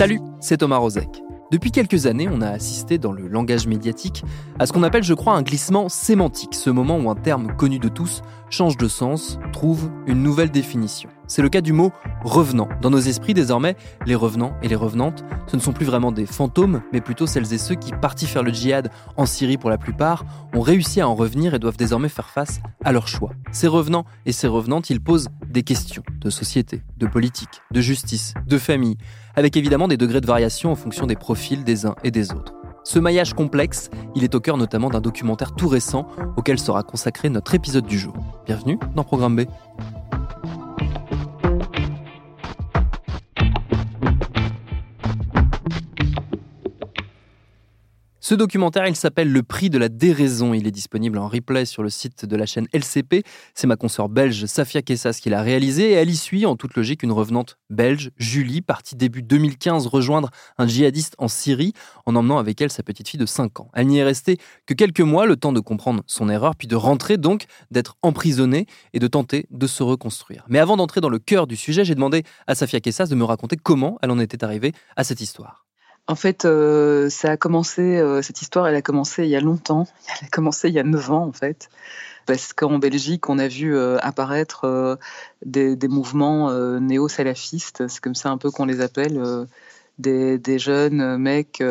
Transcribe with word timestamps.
Salut, 0.00 0.22
c'est 0.40 0.56
Thomas 0.56 0.78
Rozek. 0.78 1.22
Depuis 1.52 1.72
quelques 1.72 2.06
années, 2.06 2.26
on 2.32 2.40
a 2.40 2.48
assisté 2.48 2.96
dans 2.96 3.12
le 3.12 3.28
langage 3.28 3.66
médiatique 3.66 4.24
à 4.58 4.64
ce 4.64 4.72
qu'on 4.72 4.82
appelle, 4.82 5.02
je 5.02 5.12
crois, 5.12 5.34
un 5.34 5.42
glissement 5.42 5.90
sémantique, 5.90 6.54
ce 6.54 6.70
moment 6.70 6.96
où 6.96 7.10
un 7.10 7.14
terme 7.14 7.54
connu 7.54 7.78
de 7.78 7.90
tous 7.90 8.22
change 8.48 8.78
de 8.78 8.88
sens, 8.88 9.38
trouve 9.52 9.90
une 10.06 10.22
nouvelle 10.22 10.50
définition. 10.50 11.10
C'est 11.26 11.42
le 11.42 11.50
cas 11.50 11.60
du 11.60 11.74
mot 11.74 11.92
revenant. 12.24 12.68
Dans 12.80 12.88
nos 12.88 12.98
esprits, 12.98 13.34
désormais, 13.34 13.76
les 14.06 14.14
revenants 14.14 14.54
et 14.62 14.68
les 14.68 14.74
revenantes, 14.74 15.22
ce 15.48 15.56
ne 15.56 15.60
sont 15.60 15.72
plus 15.74 15.84
vraiment 15.84 16.12
des 16.12 16.24
fantômes, 16.24 16.80
mais 16.94 17.02
plutôt 17.02 17.26
celles 17.26 17.52
et 17.52 17.58
ceux 17.58 17.74
qui, 17.74 17.92
partis 17.92 18.26
faire 18.26 18.42
le 18.42 18.54
djihad 18.54 18.90
en 19.18 19.26
Syrie 19.26 19.58
pour 19.58 19.68
la 19.68 19.76
plupart, 19.76 20.24
ont 20.54 20.62
réussi 20.62 21.02
à 21.02 21.08
en 21.08 21.14
revenir 21.14 21.52
et 21.52 21.58
doivent 21.58 21.76
désormais 21.76 22.08
faire 22.08 22.30
face 22.30 22.60
à 22.84 22.92
leur 22.92 23.06
choix. 23.06 23.32
Ces 23.52 23.68
revenants 23.68 24.06
et 24.24 24.32
ces 24.32 24.48
revenantes, 24.48 24.88
ils 24.88 25.00
posent 25.00 25.28
des 25.46 25.62
questions 25.62 26.02
de 26.20 26.30
société, 26.30 26.82
de 26.96 27.06
politique, 27.06 27.60
de 27.70 27.82
justice, 27.82 28.32
de 28.46 28.56
famille, 28.56 28.96
avec 29.40 29.56
évidemment 29.56 29.88
des 29.88 29.96
degrés 29.96 30.20
de 30.20 30.26
variation 30.26 30.70
en 30.70 30.76
fonction 30.76 31.06
des 31.06 31.16
profils 31.16 31.64
des 31.64 31.86
uns 31.86 31.94
et 32.04 32.10
des 32.10 32.30
autres. 32.30 32.52
Ce 32.84 32.98
maillage 32.98 33.32
complexe, 33.32 33.88
il 34.14 34.22
est 34.22 34.34
au 34.34 34.40
cœur 34.40 34.58
notamment 34.58 34.90
d'un 34.90 35.00
documentaire 35.00 35.52
tout 35.52 35.68
récent 35.68 36.06
auquel 36.36 36.58
sera 36.58 36.82
consacré 36.82 37.30
notre 37.30 37.54
épisode 37.54 37.86
du 37.86 37.98
jour. 37.98 38.12
Bienvenue 38.44 38.78
dans 38.94 39.02
Programme 39.02 39.36
B. 39.36 39.48
Ce 48.30 48.36
documentaire, 48.36 48.86
il 48.86 48.94
s'appelle 48.94 49.32
Le 49.32 49.42
prix 49.42 49.70
de 49.70 49.78
la 49.78 49.88
déraison. 49.88 50.54
Il 50.54 50.64
est 50.68 50.70
disponible 50.70 51.18
en 51.18 51.26
replay 51.26 51.64
sur 51.64 51.82
le 51.82 51.90
site 51.90 52.24
de 52.24 52.36
la 52.36 52.46
chaîne 52.46 52.68
LCP. 52.72 53.24
C'est 53.54 53.66
ma 53.66 53.74
consoeur 53.74 54.08
belge 54.08 54.46
Safia 54.46 54.82
Kessas 54.82 55.18
qui 55.20 55.30
l'a 55.30 55.42
réalisé 55.42 55.90
et 55.90 55.94
elle 55.94 56.10
y 56.10 56.14
suit 56.14 56.46
en 56.46 56.54
toute 56.54 56.76
logique 56.76 57.02
une 57.02 57.10
revenante 57.10 57.58
belge, 57.70 58.12
Julie, 58.18 58.60
partie 58.62 58.94
début 58.94 59.22
2015 59.22 59.88
rejoindre 59.88 60.30
un 60.58 60.68
djihadiste 60.68 61.16
en 61.18 61.26
Syrie 61.26 61.72
en 62.06 62.14
emmenant 62.14 62.38
avec 62.38 62.60
elle 62.60 62.70
sa 62.70 62.84
petite 62.84 63.08
fille 63.08 63.18
de 63.18 63.26
5 63.26 63.58
ans. 63.58 63.68
Elle 63.74 63.88
n'y 63.88 63.98
est 63.98 64.04
restée 64.04 64.38
que 64.64 64.74
quelques 64.74 65.00
mois, 65.00 65.26
le 65.26 65.34
temps 65.34 65.52
de 65.52 65.58
comprendre 65.58 66.04
son 66.06 66.28
erreur, 66.28 66.54
puis 66.54 66.68
de 66.68 66.76
rentrer 66.76 67.16
donc, 67.16 67.46
d'être 67.72 67.96
emprisonnée 68.02 68.66
et 68.92 69.00
de 69.00 69.08
tenter 69.08 69.46
de 69.50 69.66
se 69.66 69.82
reconstruire. 69.82 70.44
Mais 70.48 70.60
avant 70.60 70.76
d'entrer 70.76 71.00
dans 71.00 71.08
le 71.08 71.18
cœur 71.18 71.48
du 71.48 71.56
sujet, 71.56 71.84
j'ai 71.84 71.96
demandé 71.96 72.22
à 72.46 72.54
Safia 72.54 72.78
Kessas 72.78 73.08
de 73.08 73.16
me 73.16 73.24
raconter 73.24 73.56
comment 73.56 73.98
elle 74.02 74.12
en 74.12 74.20
était 74.20 74.44
arrivée 74.44 74.70
à 74.94 75.02
cette 75.02 75.20
histoire. 75.20 75.66
En 76.10 76.16
fait, 76.16 76.44
euh, 76.44 77.08
ça 77.08 77.30
a 77.30 77.36
commencé, 77.36 77.82
euh, 77.98 78.20
cette 78.20 78.42
histoire, 78.42 78.66
elle 78.66 78.74
a 78.74 78.82
commencé 78.82 79.22
il 79.22 79.30
y 79.30 79.36
a 79.36 79.40
longtemps. 79.40 79.86
Elle 80.08 80.26
a 80.26 80.28
commencé 80.28 80.66
il 80.66 80.74
y 80.74 80.80
a 80.80 80.82
9 80.82 81.10
ans, 81.12 81.24
en 81.24 81.32
fait. 81.32 81.68
Parce 82.26 82.52
qu'en 82.52 82.80
Belgique, 82.80 83.28
on 83.28 83.38
a 83.38 83.46
vu 83.46 83.76
euh, 83.76 83.96
apparaître 84.00 84.98
des, 85.46 85.76
mouvements 85.86 86.52
néo-salafistes, 86.80 87.86
c'est 87.86 88.00
comme 88.00 88.16
ça 88.16 88.30
un 88.30 88.38
peu 88.38 88.50
qu'on 88.50 88.64
les 88.64 88.80
appelle, 88.80 89.22
des, 89.98 90.58
jeunes 90.58 91.16
mecs 91.16 91.62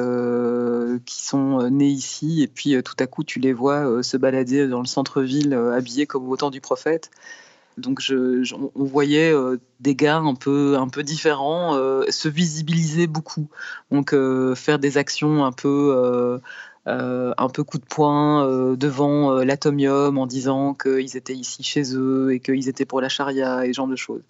qui 1.06 1.22
sont 1.22 1.70
nés 1.70 1.90
ici, 1.90 2.42
et 2.42 2.48
puis 2.48 2.82
tout 2.82 2.96
à 2.98 3.08
coup, 3.08 3.26
tu 3.26 3.40
les 3.40 3.52
vois 3.52 4.02
se 4.04 4.16
balader 4.16 4.70
dans 4.70 4.80
le 4.80 4.88
centre-ville 4.88 5.54
habillés 5.54 6.08
comme 6.08 6.30
au 6.30 6.38
temps 6.38 6.50
du 6.50 6.62
prophète. 6.62 7.12
Donc 7.80 8.02
on 8.12 8.84
voyait 8.84 9.34
euh, 9.34 9.58
des 9.80 9.96
gars 9.96 10.18
un 10.18 10.36
peu, 10.36 10.78
un 10.78 10.88
peu 10.88 11.04
différents 11.04 11.76
euh, 11.76 12.04
se 12.10 12.28
visibiliser 12.30 13.08
beaucoup. 13.08 13.48
Donc 13.92 14.14
euh, 14.14 14.56
faire 14.56 14.80
des 14.80 14.98
actions 14.98 15.46
un 15.46 15.52
peu, 15.52 16.40
un 16.86 17.50
peu 17.50 17.64
coup 17.64 17.78
de 17.78 17.86
poing 17.86 18.76
devant 18.76 19.44
l'atomium 19.44 20.18
en 20.18 20.26
disant 20.26 20.74
qu'ils 20.74 21.16
étaient 21.16 21.36
ici 21.36 21.62
chez 21.64 21.96
eux 21.96 22.34
et 22.34 22.40
qu'ils 22.40 22.68
étaient 22.68 22.86
pour 22.86 23.00
la 23.00 23.10
charia 23.10 23.66
et 23.66 23.70
ce 23.70 23.74
genre 23.74 23.88
de 23.88 23.96
choses. 23.96 24.24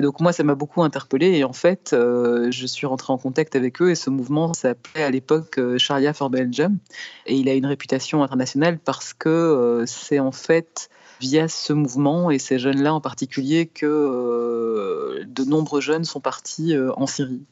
Donc 0.00 0.20
moi 0.20 0.32
ça 0.32 0.42
m'a 0.42 0.54
beaucoup 0.54 0.82
interpellé 0.82 1.36
et 1.36 1.44
en 1.44 1.52
fait 1.52 1.90
je 1.92 2.66
suis 2.66 2.86
rentrée 2.86 3.12
en 3.12 3.18
contact 3.18 3.56
avec 3.56 3.82
eux 3.82 3.90
et 3.90 3.94
ce 3.94 4.08
mouvement 4.08 4.54
s'appelait 4.54 5.02
à 5.02 5.10
l'époque 5.10 5.60
Sharia 5.76 6.14
for 6.14 6.30
Belgium 6.30 6.78
et 7.26 7.36
il 7.36 7.48
a 7.48 7.54
une 7.54 7.66
réputation 7.66 8.22
internationale 8.22 8.78
parce 8.78 9.12
que 9.12 9.84
c'est 9.86 10.18
en 10.18 10.32
fait 10.32 10.88
via 11.20 11.48
ce 11.48 11.72
mouvement 11.72 12.30
et 12.30 12.38
ces 12.38 12.58
jeunes-là 12.58 12.94
en 12.94 13.00
particulier 13.00 13.66
que 13.66 13.86
euh, 13.86 15.24
de 15.26 15.44
nombreux 15.44 15.80
jeunes 15.80 16.04
sont 16.04 16.20
partis 16.20 16.74
euh, 16.74 16.92
en 16.96 17.06
Syrie. 17.06 17.42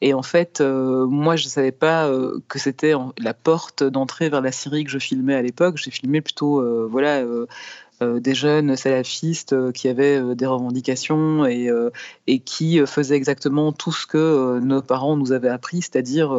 Et 0.00 0.12
en 0.14 0.22
fait, 0.22 0.60
euh, 0.60 1.06
moi, 1.06 1.36
je 1.36 1.44
ne 1.44 1.50
savais 1.50 1.72
pas 1.72 2.10
que 2.48 2.58
c'était 2.58 2.92
la 3.18 3.34
porte 3.34 3.84
d'entrée 3.84 4.28
vers 4.28 4.40
la 4.40 4.52
Syrie 4.52 4.84
que 4.84 4.90
je 4.90 4.98
filmais 4.98 5.34
à 5.34 5.42
l'époque. 5.42 5.76
J'ai 5.76 5.90
filmé 5.90 6.20
plutôt, 6.20 6.88
voilà, 6.88 7.22
des 8.00 8.34
jeunes 8.34 8.76
salafistes 8.76 9.52
euh, 9.52 9.72
qui 9.72 9.88
avaient 9.88 10.20
euh, 10.20 10.34
des 10.34 10.46
revendications 10.46 11.46
et, 11.46 11.70
qui 12.44 12.84
faisaient 12.86 13.14
exactement 13.14 13.72
tout 13.72 13.92
ce 13.92 14.06
que 14.06 14.58
nos 14.60 14.82
parents 14.82 15.16
nous 15.16 15.32
avaient 15.32 15.48
appris, 15.48 15.82
c'est-à-dire 15.82 16.36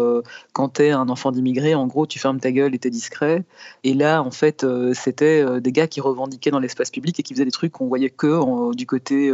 quand 0.53 0.75
tu 0.75 0.83
es 0.83 0.91
un 0.91 1.09
enfant 1.09 1.31
d'immigré, 1.31 1.75
en 1.75 1.88
gros, 1.88 2.05
tu 2.05 2.19
fermes 2.19 2.39
ta 2.39 2.51
gueule 2.51 2.75
et 2.75 2.79
tu 2.79 2.88
es 2.88 2.91
discret. 2.91 3.44
Et 3.83 3.94
là, 3.94 4.21
en 4.21 4.31
fait, 4.31 4.65
c'était 4.94 5.61
des 5.61 5.71
gars 5.71 5.88
qui 5.88 6.01
revendiquaient 6.01 6.51
dans 6.51 6.59
l'espace 6.59 6.89
public 6.89 7.19
et 7.19 7.23
qui 7.23 7.33
faisaient 7.33 7.45
des 7.45 7.51
trucs 7.51 7.71
qu'on 7.71 7.88
voyait 7.88 8.09
que 8.09 8.75
du 8.75 8.85
côté 8.85 9.31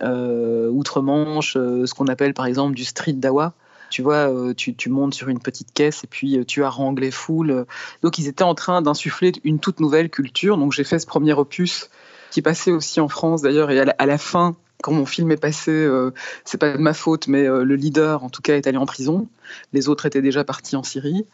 outre-Manche, 0.00 1.54
ce 1.54 1.94
qu'on 1.94 2.06
appelle 2.06 2.34
par 2.34 2.46
exemple 2.46 2.74
du 2.74 2.84
street 2.84 3.14
dawa 3.14 3.54
tu 3.94 4.02
vois, 4.02 4.28
euh, 4.28 4.54
tu, 4.54 4.90
montes 4.90 5.14
sur 5.14 5.28
une 5.28 5.38
petite 5.38 5.72
caisse 5.72 6.02
et 6.02 6.08
puis 6.08 6.36
euh, 6.36 6.44
tu 6.44 6.64
harangues 6.64 6.98
les 6.98 7.12
foules. 7.12 7.64
Donc 8.02 8.18
ils 8.18 8.26
étaient 8.26 8.42
en 8.42 8.56
train 8.56 8.82
d'insuffler 8.82 9.30
une 9.44 9.60
toute 9.60 9.78
nouvelle 9.78 10.10
culture. 10.10 10.58
Donc 10.58 10.72
j'ai 10.72 10.82
fait 10.82 10.98
ce 10.98 11.06
premier 11.06 11.32
opus 11.32 11.90
qui 12.32 12.42
passait 12.42 12.72
aussi 12.72 13.00
en 13.00 13.06
France 13.06 13.40
d'ailleurs 13.40 13.70
et 13.70 13.78
à 13.78 14.06
la, 14.06 14.18
fin 14.18 14.56
quand 14.82 14.90
mon 14.90 15.06
film 15.06 15.30
est 15.30 15.36
passé, 15.36 15.70
euh, 15.70 16.10
c'est 16.44 16.58
pas 16.58 16.72
de 16.72 16.78
ma 16.78 16.92
faute, 16.92 17.28
mais 17.28 17.44
le 17.44 17.76
leader, 17.76 18.24
en 18.24 18.30
tout 18.30 18.42
cas, 18.42 18.56
est 18.56 18.66
allé 18.66 18.78
en 18.78 18.84
prison. 18.84 19.28
Les 19.72 19.88
autres 19.88 20.06
étaient 20.06 20.22
déjà 20.22 20.42
partis 20.42 20.74
en 20.74 20.82
Syrie. 20.82 21.24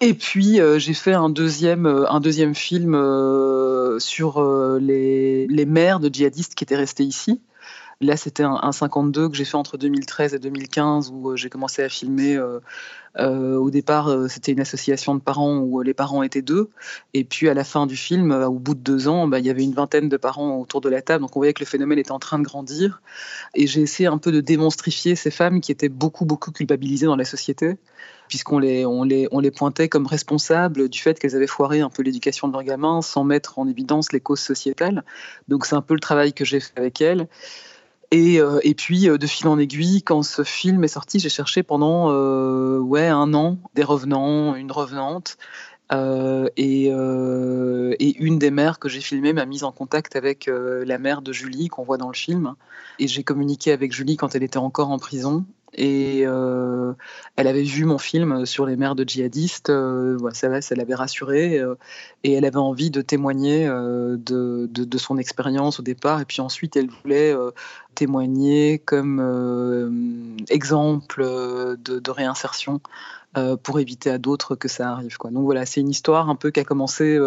Et 0.00 0.14
puis, 0.14 0.60
j'ai 0.78 0.94
fait 0.94 1.12
un 1.12 1.28
deuxième, 1.28 1.84
un 1.84 2.20
deuxième 2.20 2.54
film 2.54 2.94
sur 3.98 4.42
les, 4.80 5.46
les 5.46 5.66
mères 5.66 6.00
de 6.00 6.08
djihadistes 6.12 6.54
qui 6.54 6.64
étaient 6.64 6.74
restés 6.74 7.04
ici. 7.04 7.38
Là, 8.02 8.16
c'était 8.16 8.42
un, 8.42 8.72
52 8.72 9.28
que 9.28 9.36
j'ai 9.36 9.44
fait 9.44 9.54
entre 9.54 9.78
2013 9.78 10.34
et 10.34 10.40
2015 10.40 11.12
où 11.14 11.30
euh, 11.30 11.36
j'ai 11.36 11.48
commencé 11.48 11.84
à 11.84 11.88
filmer. 11.88 12.34
Euh, 12.34 12.58
euh, 13.18 13.56
au 13.56 13.70
départ, 13.70 14.10
c'était 14.28 14.50
une 14.50 14.60
association 14.60 15.14
de 15.14 15.20
parents 15.20 15.58
où 15.58 15.80
les 15.82 15.94
parents 15.94 16.24
étaient 16.24 16.42
deux. 16.42 16.68
Et 17.14 17.22
puis 17.22 17.48
à 17.48 17.54
la 17.54 17.62
fin 17.62 17.86
du 17.86 17.94
film, 17.94 18.32
au 18.32 18.58
bout 18.58 18.74
de 18.74 18.80
deux 18.80 19.06
ans, 19.06 19.28
bah, 19.28 19.38
il 19.38 19.46
y 19.46 19.50
avait 19.50 19.62
une 19.62 19.74
vingtaine 19.74 20.08
de 20.08 20.16
parents 20.16 20.58
autour 20.58 20.80
de 20.80 20.88
la 20.88 21.00
table. 21.00 21.22
Donc 21.22 21.36
on 21.36 21.38
voyait 21.38 21.52
que 21.52 21.60
le 21.60 21.66
phénomène 21.66 21.98
était 21.98 22.10
en 22.10 22.18
train 22.18 22.40
de 22.40 22.44
grandir. 22.44 23.02
Et 23.54 23.68
j'ai 23.68 23.82
essayé 23.82 24.08
un 24.08 24.18
peu 24.18 24.32
de 24.32 24.40
démonstrifier 24.40 25.14
ces 25.14 25.30
femmes 25.30 25.60
qui 25.60 25.70
étaient 25.70 25.88
beaucoup, 25.88 26.24
beaucoup 26.24 26.50
culpabilisées 26.50 27.06
dans 27.06 27.16
la 27.16 27.24
société 27.24 27.76
puisqu'on 28.28 28.58
les, 28.58 28.86
on 28.86 29.04
les, 29.04 29.28
on 29.30 29.40
les 29.40 29.50
pointait 29.50 29.90
comme 29.90 30.06
responsables 30.06 30.88
du 30.88 30.98
fait 30.98 31.18
qu'elles 31.18 31.36
avaient 31.36 31.46
foiré 31.46 31.80
un 31.80 31.90
peu 31.90 32.02
l'éducation 32.02 32.48
de 32.48 32.54
leurs 32.54 32.62
gamins 32.62 33.02
sans 33.02 33.24
mettre 33.24 33.58
en 33.58 33.68
évidence 33.68 34.10
les 34.10 34.20
causes 34.20 34.40
sociétales. 34.40 35.04
Donc 35.48 35.66
c'est 35.66 35.74
un 35.74 35.82
peu 35.82 35.92
le 35.92 36.00
travail 36.00 36.32
que 36.32 36.46
j'ai 36.46 36.58
fait 36.58 36.72
avec 36.78 37.02
elles. 37.02 37.28
Euh, 38.12 38.60
et, 38.62 38.74
puis, 38.74 39.08
euh, 39.08 39.18
de 39.18 39.26
fil 39.26 39.48
en 39.48 39.58
aiguille, 39.58 40.02
quand 40.02 40.22
ce 40.22 40.44
film 40.44 40.84
est 40.84 40.88
sorti, 40.88 41.18
j'ai 41.18 41.28
cherché 41.28 41.62
pendant 41.62 42.10
euh, 42.10 42.78
ouais, 42.78 43.06
un 43.08 43.32
an 43.34 43.58
des 43.74 43.84
revenants, 43.84 44.54
une 44.54 44.72
revenante. 44.72 45.38
et, 46.56 46.88
une 46.88 48.38
des 48.38 48.50
mères 48.50 48.78
que 48.78 48.88
j'ai 48.88 49.00
filmées 49.00 49.32
m'a 49.32 49.46
mise 49.46 49.64
en 49.64 49.72
contact 49.72 50.16
avec 50.16 50.48
la 50.48 50.98
mère 50.98 51.22
de 51.22 51.32
Julie 51.32 51.68
qu'on 51.68 51.84
voit 51.84 51.98
dans 51.98 52.08
le 52.08 52.14
film. 52.14 52.54
Et 52.98 53.08
j'ai 53.08 53.24
communiqué 53.24 53.72
avec 53.72 53.92
Julie 53.92 54.16
quand 54.16 54.34
elle 54.34 54.42
était 54.42 54.58
encore 54.58 54.90
en 54.90 54.98
prison. 54.98 55.44
Et 55.74 56.22
euh, 56.26 56.92
elle 57.36 57.46
avait 57.46 57.62
vu 57.62 57.86
mon 57.86 57.96
film 57.96 58.44
sur 58.44 58.66
les 58.66 58.76
mères 58.76 58.94
de 58.94 59.04
djihadistes, 59.04 59.70
euh, 59.70 60.18
ça, 60.32 60.60
ça 60.60 60.74
l'avait 60.74 60.94
rassurée, 60.94 61.58
euh, 61.58 61.76
et 62.24 62.34
elle 62.34 62.44
avait 62.44 62.56
envie 62.56 62.90
de 62.90 63.00
témoigner 63.00 63.66
de, 63.66 64.98
son 64.98 65.16
expérience 65.16 65.80
au 65.80 65.82
départ, 65.82 66.20
et 66.20 66.24
puis 66.26 66.40
ensuite 66.40 66.76
elle 66.76 66.90
voulait 67.02 67.34
témoigner 67.94 68.78
comme 68.78 70.36
exemple 70.50 71.22
de, 71.22 72.10
réinsertion. 72.10 72.80
pour 73.62 73.80
éviter 73.80 74.10
à 74.10 74.18
d'autres 74.18 74.54
que 74.54 74.68
ça 74.68 74.90
arrive. 74.90 75.16
Donc 75.24 75.44
voilà, 75.44 75.64
c'est 75.64 75.80
une 75.80 75.88
histoire 75.88 76.28
un 76.28 76.36
peu 76.36 76.50
qui 76.50 76.60
a 76.60 76.64
commencé 76.64 77.18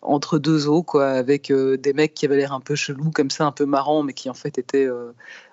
entre 0.00 0.38
deux 0.38 0.66
eaux, 0.66 0.82
quoi, 0.82 1.10
avec 1.10 1.52
des 1.52 1.92
mecs 1.92 2.14
qui 2.14 2.24
avaient 2.24 2.38
l'air 2.38 2.54
un 2.54 2.60
peu 2.60 2.74
chelous 2.74 3.10
comme 3.10 3.30
ça, 3.30 3.44
un 3.44 3.52
peu 3.52 3.66
marrants, 3.66 4.02
mais 4.02 4.14
qui 4.14 4.30
en 4.30 4.34
fait 4.34 4.58
étaient 4.58 4.88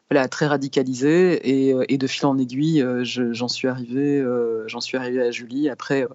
voilà, 0.09 0.27
très 0.27 0.47
radicalisé. 0.47 1.67
Et, 1.67 1.73
euh, 1.73 1.85
et, 1.89 1.97
de 1.97 2.07
fil 2.07 2.25
en 2.25 2.37
aiguille, 2.37 2.81
euh, 2.81 3.03
j'en 3.03 3.47
suis, 3.47 3.67
arrivé, 3.67 4.19
euh, 4.19 4.67
j'en 4.67 4.79
suis 4.79 4.97
arrivé 4.97 5.21
à 5.21 5.31
Julie. 5.31 5.69
Après, 5.69 6.07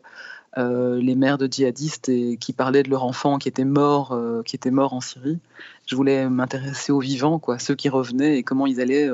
les 0.57 1.15
mères 1.15 1.39
de 1.39 1.47
djihadistes 1.51 2.09
et, 2.09 2.37
qui 2.37 2.53
parlaient 2.53 2.83
de 2.83 2.91
leur 2.91 3.05
enfant 3.05 3.39
qui 3.39 3.49
était 3.49 3.65
mort, 3.65 4.19
qui 4.45 4.57
était 4.57 4.71
mort 4.71 4.93
en 4.93 5.01
Syrie. 5.01 5.39
Je 5.87 5.97
voulais 5.97 6.29
m'intéresser 6.29 6.93
aux 6.93 7.01
vivants, 7.01 7.39
quoi, 7.39 7.59
ceux 7.59 7.75
qui 7.75 7.89
revenaient 7.89 8.37
et 8.37 8.43
comment 8.43 8.67
ils 8.67 8.81
allaient 8.81 9.09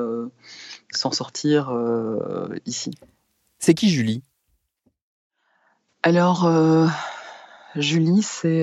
s'en 0.90 1.12
sortir 1.12 1.72
ici. 2.66 2.90
C'est 3.60 3.74
qui 3.74 3.88
Julie? 3.88 4.22
Alors, 6.02 6.50
Julie, 7.76 8.22
c'est 8.22 8.62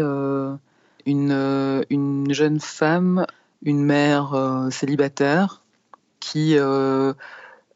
une, 1.06 1.86
une 1.90 2.34
jeune 2.34 2.60
femme, 2.60 3.26
une 3.64 3.86
mère 3.86 4.68
célibataire 4.70 5.65
qui 6.26 6.58
euh, 6.58 7.14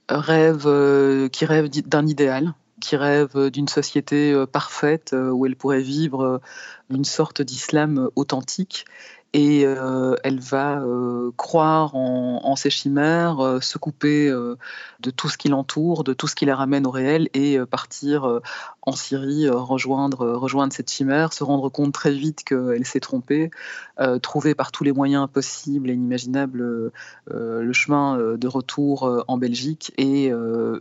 rêve, 0.10 0.64
euh, 0.66 1.30
qui 1.30 1.46
rêve 1.46 1.70
d'un 1.70 2.08
idéal, 2.08 2.54
qui 2.82 2.96
rêve 2.96 3.52
d'une 3.52 3.68
société 3.68 4.34
euh, 4.34 4.48
parfaite 4.48 5.16
où 5.16 5.46
elle 5.46 5.56
pourrait 5.56 5.82
vivre 5.84 6.42
une 6.90 7.06
sorte 7.06 7.44
d'islam 7.44 8.10
authentique 8.16 8.86
et 9.34 9.64
euh, 9.64 10.16
elle 10.24 10.40
va 10.40 10.82
euh, 10.82 11.32
croire 11.38 11.96
en, 11.96 12.42
en, 12.44 12.56
ses 12.56 12.72
chimères, 12.72 13.40
euh, 13.40 13.62
se 13.62 13.78
couper 13.78 14.30
de 14.30 15.12
tout 15.12 15.30
ce 15.30 15.38
qui 15.38 15.50
l'entoure, 15.50 16.04
de 16.04 16.14
tout 16.14 16.28
ce 16.28 16.36
qui 16.36 16.46
la 16.46 16.56
ramène 16.56 16.88
au 16.88 16.92
réel 16.92 17.30
et 17.34 17.60
partir 17.66 18.42
en 18.82 18.92
Syrie, 18.94 19.50
rejoindre, 19.50 20.72
cette 20.72 20.90
chimère, 20.90 21.34
se 21.34 21.44
rendre 21.44 21.70
compte 21.70 21.94
très 21.94 22.12
vite 22.12 22.44
qu'elle 22.44 22.86
s'est 22.86 23.00
trompée, 23.00 23.52
trouver 24.22 24.56
par 24.56 24.72
tous 24.72 24.84
les 24.84 24.92
moyens 24.92 25.28
possibles 25.32 25.90
et 25.90 25.94
inimaginables 25.94 26.92
le 27.28 27.74
chemin 27.74 28.36
de 28.38 28.48
retour 28.48 29.24
en 29.28 29.38
Belgique 29.38 29.94
et 29.98 30.32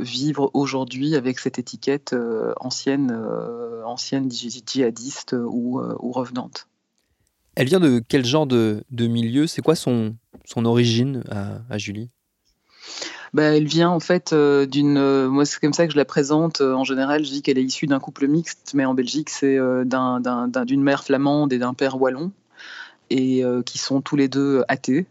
vivre 0.01 0.51
aujourd'hui 0.55 1.15
avec 1.17 1.39
cette 1.39 1.59
étiquette 1.59 2.15
ancienne, 2.61 3.17
ancienne 3.85 4.31
djihadiste 4.31 5.35
ou 5.39 5.81
revenante. 6.13 6.67
Elle 7.59 7.67
vient 7.67 7.81
de 7.81 8.01
quel 8.07 8.25
genre 8.25 8.47
de, 8.47 8.85
milieu? 8.93 9.49
C'est 9.49 9.63
quoi 9.63 9.75
son, 9.75 10.15
son 10.45 10.65
origine 10.65 11.25
à, 11.29 11.77
Julie? 11.77 12.09
Bah, 13.35 13.43
elle 13.43 13.67
vient 13.67 13.91
en 13.91 13.99
fait 13.99 14.33
euh, 14.33 14.65
d'une. 14.65 14.97
Euh, 14.97 15.29
moi, 15.29 15.45
c'est 15.45 15.59
comme 15.59 15.73
ça 15.73 15.87
que 15.89 15.93
je 15.93 15.97
la 15.97 16.05
présente. 16.05 16.61
Euh, 16.61 16.73
en 16.75 16.85
général, 16.85 17.25
je 17.25 17.31
dis 17.31 17.43
qu'elle 17.43 17.59
est 17.59 17.65
issue 17.65 17.89
d'un 17.89 17.99
couple 17.99 18.29
mixte, 18.29 18.75
mais 18.75 18.85
en 18.85 18.95
Belgique, 18.95 19.29
c'est 19.29 19.59
d'une 19.59 20.83
mère 20.83 21.03
flamande 21.03 21.53
et 21.53 21.59
d'un 21.59 21.75
père 21.75 22.01
wallon, 22.01 22.31
et 23.11 23.43
qui 23.67 23.79
sont 23.79 24.03
tous 24.03 24.15
les 24.15 24.29
deux 24.29 24.63
athées. 24.69 25.07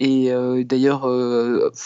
Et 0.00 0.32
d'ailleurs, 0.64 1.08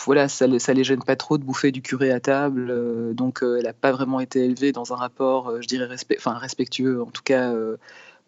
voilà, 0.07 0.29
ça, 0.29 0.47
ça 0.61 0.73
les 0.73 0.85
gêne 0.85 1.03
pas 1.05 1.17
trop 1.17 1.37
de 1.37 1.45
bouffer 1.45 1.73
du 1.73 1.83
curé 1.83 2.11
à 2.11 2.21
table. 2.21 3.15
donc, 3.15 3.41
elle 3.43 3.65
n'a 3.65 3.75
pas 3.75 3.93
vraiment 3.93 4.21
été 4.21 4.47
élevée 4.47 4.73
dans 4.73 4.95
un 4.95 4.97
rapport, 4.97 5.61
je 5.61 5.69
dirais, 5.69 5.87
respectueux, 5.87 7.03
en 7.03 7.11
tout 7.11 7.23
cas 7.23 7.53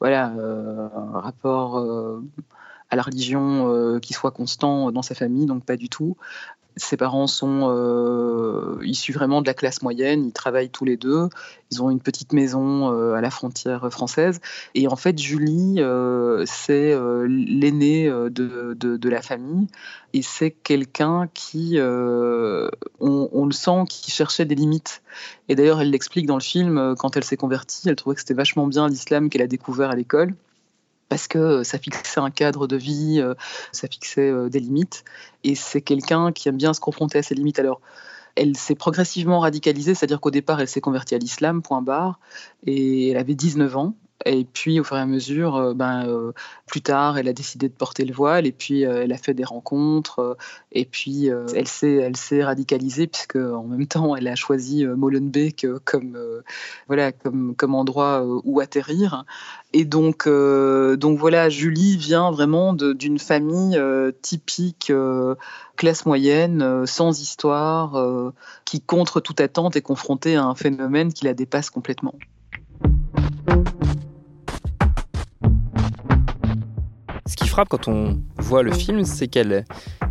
voilà, 0.00 0.30
euh, 0.38 0.88
rapport 1.14 1.78
euh, 1.78 2.22
à 2.90 2.96
la 2.96 3.02
religion 3.02 3.72
euh, 3.72 3.98
qui 3.98 4.12
soit 4.12 4.30
constant 4.30 4.92
dans 4.92 5.02
sa 5.02 5.14
famille, 5.14 5.46
donc 5.46 5.64
pas 5.64 5.76
du 5.76 5.88
tout. 5.88 6.16
Ses 6.78 6.98
parents 6.98 7.26
sont 7.26 7.70
issus 8.82 9.14
vraiment 9.14 9.40
de 9.40 9.46
la 9.46 9.54
classe 9.54 9.80
moyenne, 9.80 10.26
ils 10.26 10.32
travaillent 10.34 10.68
tous 10.68 10.84
les 10.84 10.98
deux, 10.98 11.30
ils 11.70 11.82
ont 11.82 11.88
une 11.88 12.00
petite 12.00 12.34
maison 12.34 13.14
à 13.14 13.22
la 13.22 13.30
frontière 13.30 13.90
française. 13.90 14.42
Et 14.74 14.86
en 14.86 14.96
fait, 14.96 15.18
Julie, 15.18 15.80
c'est 16.44 16.94
l'aînée 17.28 18.10
de, 18.10 18.74
de, 18.74 19.08
la 19.08 19.22
famille, 19.22 19.68
et 20.12 20.20
c'est 20.20 20.50
quelqu'un 20.50 21.30
qui, 21.32 21.78
on, 21.80 22.68
on, 23.00 23.46
le 23.46 23.52
sent, 23.52 23.84
qui 23.88 24.10
cherchait 24.10 24.44
des 24.44 24.54
limites. 24.54 25.00
Et 25.48 25.54
d'ailleurs, 25.54 25.80
elle 25.80 25.90
l'explique 25.90 26.26
dans 26.26 26.36
le 26.36 26.42
film, 26.42 26.94
quand 26.98 27.16
elle 27.16 27.24
s'est 27.24 27.38
convertie, 27.38 27.88
elle 27.88 27.96
trouvait 27.96 28.16
que 28.16 28.20
c'était 28.20 28.34
vachement 28.34 28.66
bien 28.66 28.86
l'islam 28.86 29.30
qu'elle 29.30 29.40
a 29.40 29.46
découvert 29.46 29.88
à 29.88 29.96
l'école 29.96 30.34
parce 31.08 31.28
que 31.28 31.62
ça 31.62 31.78
fixait 31.78 32.20
un 32.20 32.30
cadre 32.30 32.66
de 32.66 32.76
vie, 32.76 33.20
euh, 33.20 33.34
ça 33.72 33.88
fixait 33.88 34.30
euh, 34.30 34.48
des 34.48 34.60
limites. 34.60 35.04
Et 35.44 35.54
c'est 35.54 35.82
quelqu'un 35.82 36.32
qui 36.32 36.48
aime 36.48 36.56
bien 36.56 36.72
se 36.72 36.80
confronter 36.80 37.18
à 37.18 37.22
ses 37.22 37.34
limites. 37.34 37.58
Alors, 37.58 37.80
elle 38.34 38.56
s'est 38.56 38.74
progressivement 38.74 39.40
radicalisée, 39.40 39.94
c'est-à-dire 39.94 40.20
qu'au 40.20 40.30
départ, 40.30 40.60
elle 40.60 40.68
s'est 40.68 40.80
convertie 40.80 41.14
à 41.14 41.18
l'islam, 41.18 41.62
point 41.62 41.82
barre, 41.82 42.18
et 42.64 43.10
elle 43.10 43.16
avait 43.16 43.34
19 43.34 43.76
ans. 43.76 43.94
Et 44.24 44.44
puis, 44.44 44.80
au 44.80 44.84
fur 44.84 44.96
et 44.96 45.00
à 45.00 45.06
mesure, 45.06 45.56
euh, 45.56 45.74
ben, 45.74 46.08
euh, 46.08 46.32
plus 46.66 46.80
tard, 46.80 47.18
elle 47.18 47.28
a 47.28 47.32
décidé 47.32 47.68
de 47.68 47.74
porter 47.74 48.04
le 48.04 48.14
voile 48.14 48.46
et 48.46 48.52
puis 48.52 48.86
euh, 48.86 49.02
elle 49.04 49.12
a 49.12 49.18
fait 49.18 49.34
des 49.34 49.44
rencontres. 49.44 50.36
et 50.72 50.84
puis, 50.84 51.28
elle 51.54 51.68
s'est, 51.68 51.94
elle 51.94 52.16
s'est 52.16 52.42
radicalisée 52.42 53.06
puisque 53.06 53.36
en 53.36 53.64
même 53.64 53.86
temps, 53.86 54.16
elle 54.16 54.28
a 54.28 54.34
choisi 54.34 54.86
Molenbeek 54.86 55.66
comme, 55.84 56.18
voilà, 56.86 57.12
comme, 57.12 57.54
comme 57.54 57.74
endroit 57.74 58.24
où 58.44 58.60
atterrir. 58.60 59.24
Et 59.72 59.84
donc, 59.84 60.28
donc 60.28 61.18
voilà, 61.18 61.48
Julie 61.48 61.96
vient 61.96 62.30
vraiment 62.30 62.72
d'une 62.72 63.18
famille 63.18 63.78
typique 64.22 64.92
classe 65.76 66.06
moyenne, 66.06 66.86
sans 66.86 67.20
histoire, 67.20 68.32
qui 68.64 68.80
contre 68.80 69.20
toute 69.20 69.40
attente 69.40 69.76
est 69.76 69.82
confrontée 69.82 70.36
à 70.36 70.44
un 70.44 70.54
phénomène 70.54 71.12
qui 71.12 71.24
la 71.24 71.34
dépasse 71.34 71.70
complètement. 71.70 72.14
Quand 77.64 77.88
on 77.88 78.20
voit 78.38 78.62
le 78.62 78.72
film, 78.72 79.04
c'est 79.04 79.28
qu'elle, 79.28 79.64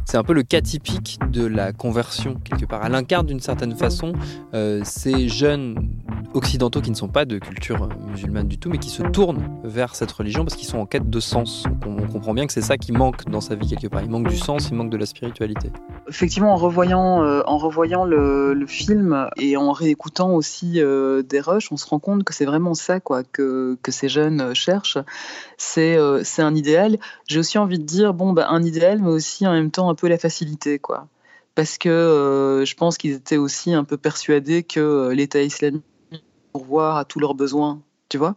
c'est 0.06 0.18
un 0.18 0.24
peu 0.24 0.34
le 0.34 0.44
cas 0.44 0.62
typique 0.62 1.20
de 1.32 1.46
la 1.46 1.74
conversion 1.74 2.36
quelque 2.44 2.66
part. 2.66 2.86
Elle 2.86 2.96
incarne 2.96 3.26
d'une 3.26 3.40
certaine 3.40 3.76
façon 3.76 4.14
euh, 4.54 4.82
ces 4.84 5.28
jeunes 5.28 5.90
occidentaux 6.34 6.82
qui 6.82 6.92
ne 6.92 6.96
sont 6.96 7.08
pas 7.08 7.26
de 7.26 7.40
culture 7.40 7.84
euh, 7.84 8.10
musulmane 8.12 8.48
du 8.48 8.58
tout, 8.58 8.70
mais 8.70 8.78
qui 8.78 8.90
se 8.90 9.02
tournent 9.02 9.60
vers 9.64 9.96
cette 9.96 10.12
religion 10.12 10.44
parce 10.44 10.56
qu'ils 10.56 10.68
sont 10.68 10.78
en 10.78 10.86
quête 10.86 11.10
de 11.10 11.20
sens. 11.20 11.66
On, 11.86 12.06
comprend 12.16 12.34
bien 12.34 12.46
que 12.46 12.54
c'est 12.54 12.62
ça 12.62 12.78
qui 12.78 12.92
manque 12.92 13.26
dans 13.30 13.42
sa 13.42 13.56
vie 13.56 13.68
quelque 13.68 13.88
part. 13.88 14.02
Il 14.04 14.10
manque 14.10 14.30
du 14.30 14.38
sens, 14.38 14.70
il 14.70 14.76
manque 14.76 14.90
de 14.90 14.98
la 14.98 15.06
spiritualité. 15.06 15.70
Effectivement, 16.08 16.54
en 16.54 16.56
revoyant, 16.56 17.24
euh, 17.24 17.42
en 17.46 17.58
revoyant 17.58 18.06
le, 18.06 18.66
film 18.68 19.28
et 19.38 19.58
en 19.58 19.72
réécoutant 19.72 20.34
aussi 20.34 20.74
des 20.74 21.40
rushs, 21.40 21.72
on 21.72 21.78
se 21.78 21.86
rend 21.86 22.00
compte 22.00 22.24
que 22.24 22.34
c'est 22.34 22.46
vraiment 22.46 22.74
ça 22.74 23.00
quoi, 23.00 23.24
que, 23.24 23.78
ces 23.90 24.10
jeunes 24.10 24.56
cherchent. 24.56 24.98
C'est 25.58 25.98
un 25.98 26.56
idéal 26.56 26.98
j'ai 27.28 27.40
aussi 27.40 27.58
envie 27.58 27.80
de 27.80 27.84
dire 27.84 28.14
bon 28.14 28.34
bah, 28.34 28.48
un 28.50 28.64
idéal 28.64 29.02
mais 29.02 29.10
aussi 29.10 29.48
en 29.48 29.52
même 29.52 29.72
temps 29.72 29.90
un 29.96 29.98
peu 29.98 30.08
la 30.10 30.18
facilité 30.18 30.78
quoi. 30.78 31.08
Parce 31.56 31.78
que 31.78 31.88
euh, 31.88 32.66
je 32.66 32.76
pense 32.76 32.98
qu'ils 32.98 33.14
étaient 33.14 33.38
aussi 33.38 33.74
un 33.74 33.86
peu 33.86 33.96
persuadés 33.96 34.64
que 34.64 34.82
euh, 34.82 35.14
l'État 35.14 35.42
islamique 35.42 35.86
pourvoir 36.52 36.98
à 36.98 37.06
tous 37.06 37.20
leurs 37.20 37.34
besoins 37.34 37.82
tu 38.10 38.18
vois. 38.18 38.36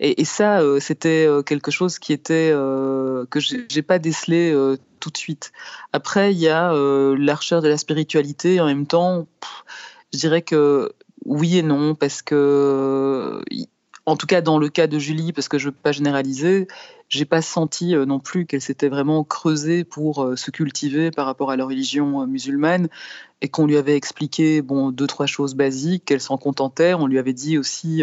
Et, 0.00 0.24
ça 0.24 0.60
euh, 0.60 0.80
c'était 0.80 1.26
quelque 1.46 1.70
chose 1.70 1.98
qui 1.98 2.12
était 2.12 2.50
que 2.52 3.40
j'ai 3.40 3.82
pas 3.82 3.98
décelé 3.98 4.54
tout 5.00 5.10
de 5.10 5.16
suite. 5.16 5.52
Après 5.94 6.32
il 6.34 6.38
y 6.38 6.48
a 6.48 6.70
la 6.72 7.60
de 7.60 7.68
la 7.68 7.78
spiritualité 7.78 8.60
en 8.60 8.66
même 8.66 8.86
temps 8.86 9.26
je 10.12 10.18
dirais 10.18 10.42
que 10.42 10.92
oui 11.24 11.56
et 11.56 11.62
non 11.62 11.94
parce 11.94 12.20
que 12.20 13.42
en 14.06 14.16
tout 14.16 14.26
cas 14.26 14.40
dans 14.40 14.58
le 14.58 14.68
cas 14.68 14.86
de 14.86 14.98
Julie, 14.98 15.32
parce 15.32 15.48
que 15.48 15.58
je 15.58 15.68
ne 15.68 15.72
veux 15.72 15.78
pas 15.82 15.92
généraliser, 15.92 16.68
j'ai 17.08 17.24
pas 17.24 17.42
senti 17.42 17.94
euh, 17.94 18.04
non 18.04 18.18
plus 18.18 18.44
qu'elle 18.46 18.60
s'était 18.60 18.88
vraiment 18.88 19.24
creusée 19.24 19.84
pour 19.84 20.22
euh, 20.24 20.36
se 20.36 20.50
cultiver 20.50 21.10
par 21.10 21.26
rapport 21.26 21.50
à 21.50 21.56
la 21.56 21.64
religion 21.64 22.22
euh, 22.22 22.26
musulmane 22.26 22.88
et 23.40 23.48
qu'on 23.48 23.66
lui 23.66 23.76
avait 23.76 23.96
expliqué 23.96 24.62
bon 24.62 24.90
deux 24.90 25.06
trois 25.06 25.26
choses 25.26 25.54
basiques, 25.54 26.04
qu'elle 26.04 26.20
s'en 26.20 26.38
contentait. 26.38 26.94
On 26.94 27.06
lui 27.06 27.18
avait 27.18 27.32
dit 27.32 27.58
aussi 27.58 28.02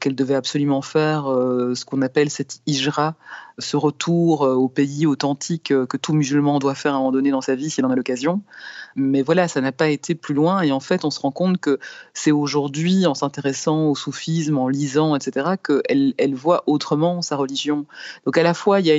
qu'elle 0.00 0.16
devait 0.16 0.34
absolument 0.34 0.82
faire 0.82 1.26
ce 1.26 1.84
qu'on 1.84 2.02
appelle 2.02 2.30
cette 2.30 2.58
hijra, 2.66 3.14
ce 3.58 3.76
retour 3.76 4.42
au 4.42 4.68
pays 4.68 5.06
authentique 5.06 5.68
que 5.68 5.96
tout 5.96 6.12
musulman 6.12 6.58
doit 6.58 6.74
faire 6.74 6.92
à 6.92 6.96
un 6.96 6.98
moment 6.98 7.12
donné 7.12 7.30
dans 7.30 7.40
sa 7.40 7.54
vie 7.54 7.70
s'il 7.70 7.84
en 7.84 7.90
a 7.90 7.96
l'occasion. 7.96 8.42
Mais 8.96 9.22
voilà, 9.22 9.48
ça 9.48 9.60
n'a 9.60 9.72
pas 9.72 9.88
été 9.88 10.14
plus 10.14 10.34
loin. 10.34 10.62
Et 10.62 10.72
en 10.72 10.80
fait, 10.80 11.04
on 11.04 11.10
se 11.10 11.20
rend 11.20 11.30
compte 11.30 11.58
que 11.58 11.78
c'est 12.14 12.30
aujourd'hui, 12.30 13.06
en 13.06 13.14
s'intéressant 13.14 13.88
au 13.88 13.94
soufisme, 13.94 14.58
en 14.58 14.68
lisant, 14.68 15.16
etc., 15.16 15.52
qu'elle 15.62 16.14
elle 16.18 16.34
voit 16.34 16.62
autrement 16.66 17.22
sa 17.22 17.36
religion. 17.36 17.86
Donc 18.24 18.36
à 18.36 18.42
la 18.42 18.54
fois, 18.54 18.80
il 18.80 18.86
y 18.86 18.90
a 18.90 18.98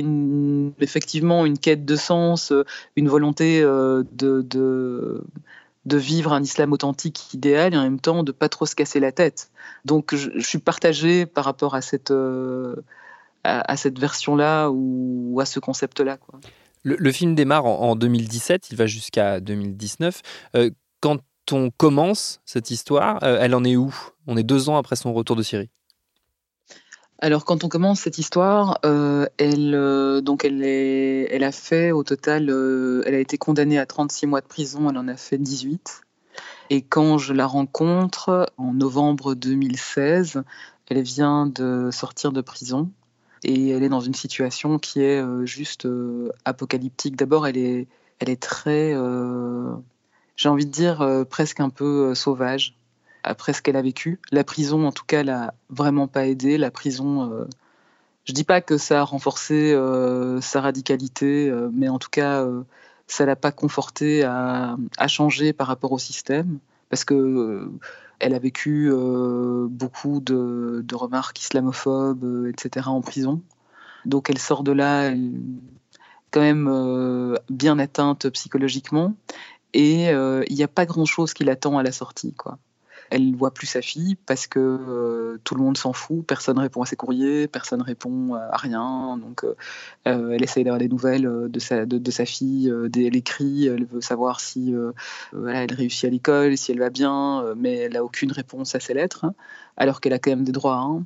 effectivement 0.80 1.46
une 1.46 1.58
quête 1.58 1.84
de 1.84 1.96
sens, 1.96 2.52
une 2.96 3.08
volonté 3.08 3.62
euh, 3.62 4.02
de, 4.12 5.22
vivre 5.96 6.32
un 6.32 6.42
islam 6.42 6.72
authentique 6.72 7.32
idéal 7.34 7.74
et 7.74 7.76
en 7.76 7.82
même 7.82 8.00
temps 8.00 8.22
de 8.22 8.32
pas 8.32 8.48
trop 8.48 8.66
se 8.66 8.74
casser 8.74 9.00
la 9.00 9.12
tête. 9.12 9.50
Donc 9.84 10.14
je, 10.14 10.40
suis 10.40 10.58
partagée 10.58 11.26
par 11.26 11.44
rapport 11.44 11.74
à 11.74 11.82
cette, 11.82 12.10
euh, 12.10 12.76
à, 13.44 13.76
cette 13.76 13.98
version-là 13.98 14.70
ou, 14.70 15.38
à 15.40 15.46
ce 15.46 15.60
concept-là. 15.60 16.18
Le, 16.82 17.12
film 17.12 17.34
démarre 17.34 17.66
en, 17.66 17.96
2017, 17.96 18.70
il 18.70 18.76
va 18.76 18.86
jusqu'à 18.86 19.40
2019. 19.40 20.20
Euh, 20.56 20.70
quand 21.00 21.20
on 21.52 21.70
commence 21.70 22.40
cette 22.44 22.70
histoire, 22.70 23.22
euh, 23.22 23.38
elle 23.40 23.54
en 23.54 23.64
est 23.64 23.76
où? 23.76 23.94
On 24.26 24.36
est 24.36 24.42
deux 24.42 24.68
ans 24.68 24.76
après 24.76 24.96
son 24.96 25.12
retour 25.12 25.36
de 25.36 25.42
Syrie. 25.42 25.70
Alors, 27.18 27.44
quand 27.44 27.64
on 27.64 27.68
commence 27.68 28.00
cette 28.00 28.18
histoire, 28.18 28.78
euh, 28.84 29.26
elle, 29.38 29.74
euh, 29.74 30.20
donc 30.20 30.44
elle, 30.44 30.62
est, 30.62 31.28
elle 31.30 31.44
a 31.44 31.52
fait 31.52 31.92
au 31.92 32.02
total, 32.02 32.50
elle 33.06 33.14
a 33.14 33.18
été 33.18 33.38
condamnée 33.38 33.78
à 33.78 33.86
36 33.86 34.26
mois 34.26 34.40
de 34.40 34.46
prison, 34.46 34.90
elle 34.90 34.98
en 34.98 35.08
a 35.08 35.16
fait 35.16 35.38
18. 35.38 36.02
Et 36.70 36.82
quand 36.82 37.18
je 37.18 37.32
la 37.32 37.46
rencontre, 37.46 38.50
en 38.56 38.72
novembre 38.72 39.34
2016, 39.34 40.42
elle 40.88 41.02
vient 41.02 41.46
de 41.46 41.90
sortir 41.92 42.32
de 42.32 42.40
prison 42.40 42.90
et 43.44 43.70
elle 43.70 43.82
est 43.82 43.88
dans 43.88 44.00
une 44.00 44.14
situation 44.14 44.78
qui 44.78 45.02
est 45.02 45.22
juste 45.44 45.86
apocalyptique. 46.44 47.16
D'abord, 47.16 47.46
elle 47.46 47.56
est, 47.56 48.40
très, 48.40 48.94
j'ai 50.36 50.48
envie 50.48 50.66
de 50.66 50.70
dire, 50.70 51.24
presque 51.28 51.60
un 51.60 51.70
peu 51.70 52.14
sauvage 52.14 52.76
après 53.24 53.54
ce 53.54 53.62
qu'elle 53.62 53.76
a 53.76 53.82
vécu. 53.82 54.20
La 54.30 54.44
prison, 54.44 54.86
en 54.86 54.92
tout 54.92 55.04
cas, 55.04 55.22
l'a 55.22 55.54
vraiment 55.70 56.06
pas 56.06 56.26
aidé. 56.26 56.58
La 56.58 56.70
prison, 56.70 57.32
euh, 57.32 57.44
je 58.24 58.32
dis 58.32 58.44
pas 58.44 58.60
que 58.60 58.78
ça 58.78 59.00
a 59.00 59.02
renforcé 59.02 59.72
euh, 59.72 60.40
sa 60.40 60.60
radicalité, 60.60 61.48
euh, 61.48 61.70
mais 61.72 61.88
en 61.88 61.98
tout 61.98 62.10
cas, 62.10 62.46
ça 63.06 63.26
l'a 63.26 63.36
pas 63.36 63.50
conforté 63.50 64.22
à, 64.22 64.76
changer 65.08 65.52
par 65.52 65.66
rapport 65.66 65.92
au 65.92 65.98
système, 65.98 66.58
parce 66.90 67.04
que 67.04 67.68
elle 68.20 68.34
a 68.34 68.38
vécu 68.38 68.90
beaucoup 69.68 70.20
de, 70.20 70.84
remarques 70.94 71.40
islamophobes, 71.40 72.46
etc. 72.48 72.88
en 72.88 73.00
prison. 73.00 73.42
Donc 74.04 74.30
elle 74.30 74.38
sort 74.38 74.62
de 74.62 74.72
là 74.72 75.12
quand 76.30 76.40
même 76.40 77.38
bien 77.50 77.78
atteinte 77.78 78.28
psychologiquement, 78.30 79.14
et 79.72 80.08
il 80.08 80.54
n'y 80.54 80.62
a 80.62 80.68
pas 80.68 80.86
grand-chose 80.86 81.34
qui 81.34 81.44
l'attend 81.44 81.78
à 81.78 81.82
la 81.82 81.92
sortie, 81.92 82.32
quoi 82.32 82.58
elle 83.10 83.30
ne 83.30 83.36
voit 83.36 83.52
plus 83.52 83.66
sa 83.66 83.82
fille 83.82 84.16
parce 84.26 84.46
que 84.46 84.58
euh, 84.58 85.38
tout 85.44 85.54
le 85.54 85.62
monde 85.62 85.76
s'en 85.76 85.92
fout, 85.92 86.24
personne 86.26 86.58
répond 86.58 86.82
à 86.82 86.86
ses 86.86 86.96
courriers, 86.96 87.48
personne 87.48 87.82
répond 87.82 88.34
à 88.34 88.56
rien. 88.56 89.18
Donc, 89.18 89.44
euh, 89.44 89.54
euh, 90.08 90.30
elle 90.30 90.42
essaye 90.42 90.64
d'avoir 90.64 90.78
des 90.78 90.88
nouvelles 90.88 91.28
de 91.48 91.58
sa, 91.60 91.86
de, 91.86 92.10
sa 92.10 92.24
fille, 92.24 92.72
elle 92.94 93.16
écrit, 93.16 93.66
elle 93.66 93.84
veut 93.84 94.00
savoir 94.00 94.40
si 94.40 94.74
elle 95.32 95.72
réussit 95.72 96.04
à 96.04 96.10
l'école, 96.10 96.56
si 96.56 96.72
elle 96.72 96.78
va 96.78 96.90
bien, 96.90 97.54
mais 97.56 97.76
elle 97.76 97.92
n'a 97.94 98.04
aucune 98.04 98.32
réponse 98.32 98.74
à 98.74 98.80
ses 98.80 98.94
lettres, 98.94 99.24
hein, 99.24 99.34
alors 99.76 100.00
qu'elle 100.00 100.12
a 100.12 100.18
quand 100.18 100.30
même 100.30 100.44
des 100.44 100.52
droits. 100.52 100.78
Hein. 100.78 101.04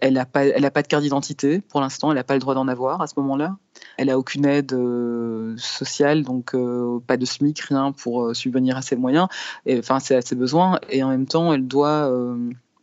Elle 0.00 0.14
n'a 0.14 0.26
pas, 0.26 0.44
pas 0.70 0.82
de 0.82 0.86
carte 0.86 1.02
d'identité 1.02 1.60
pour 1.60 1.80
l'instant, 1.80 2.10
elle 2.10 2.16
n'a 2.16 2.24
pas 2.24 2.34
le 2.34 2.40
droit 2.40 2.54
d'en 2.54 2.68
avoir 2.68 3.00
à 3.00 3.06
ce 3.06 3.14
moment-là. 3.18 3.56
Elle 3.96 4.10
a 4.10 4.18
aucune 4.18 4.46
aide 4.46 4.72
euh, 4.72 5.54
sociale, 5.56 6.22
donc 6.22 6.54
euh, 6.54 7.00
pas 7.06 7.16
de 7.16 7.24
SMIC, 7.24 7.60
rien 7.60 7.92
pour 7.92 8.24
euh, 8.24 8.34
subvenir 8.34 8.76
à 8.76 8.82
ses 8.82 8.96
moyens, 8.96 9.28
et, 9.66 9.78
enfin 9.78 9.96
à 9.96 10.20
ses 10.20 10.34
besoins. 10.34 10.78
Et 10.90 11.02
en 11.02 11.08
même 11.08 11.26
temps, 11.26 11.52
elle 11.52 11.66
doit 11.66 12.12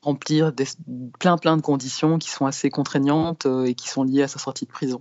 remplir 0.02 0.52
des, 0.52 0.66
plein 1.20 1.38
plein 1.38 1.58
de 1.58 1.62
conditions 1.62 2.20
qui 2.20 2.30
sont 2.30 2.46
assez 2.46 2.70
contraignantes 2.70 3.48
et 3.66 3.74
qui 3.74 3.90
sont 3.90 4.04
liées 4.04 4.24
à 4.24 4.28
sa 4.28 4.40
sortie 4.40 4.66
de 4.66 4.72
prison. 4.72 5.00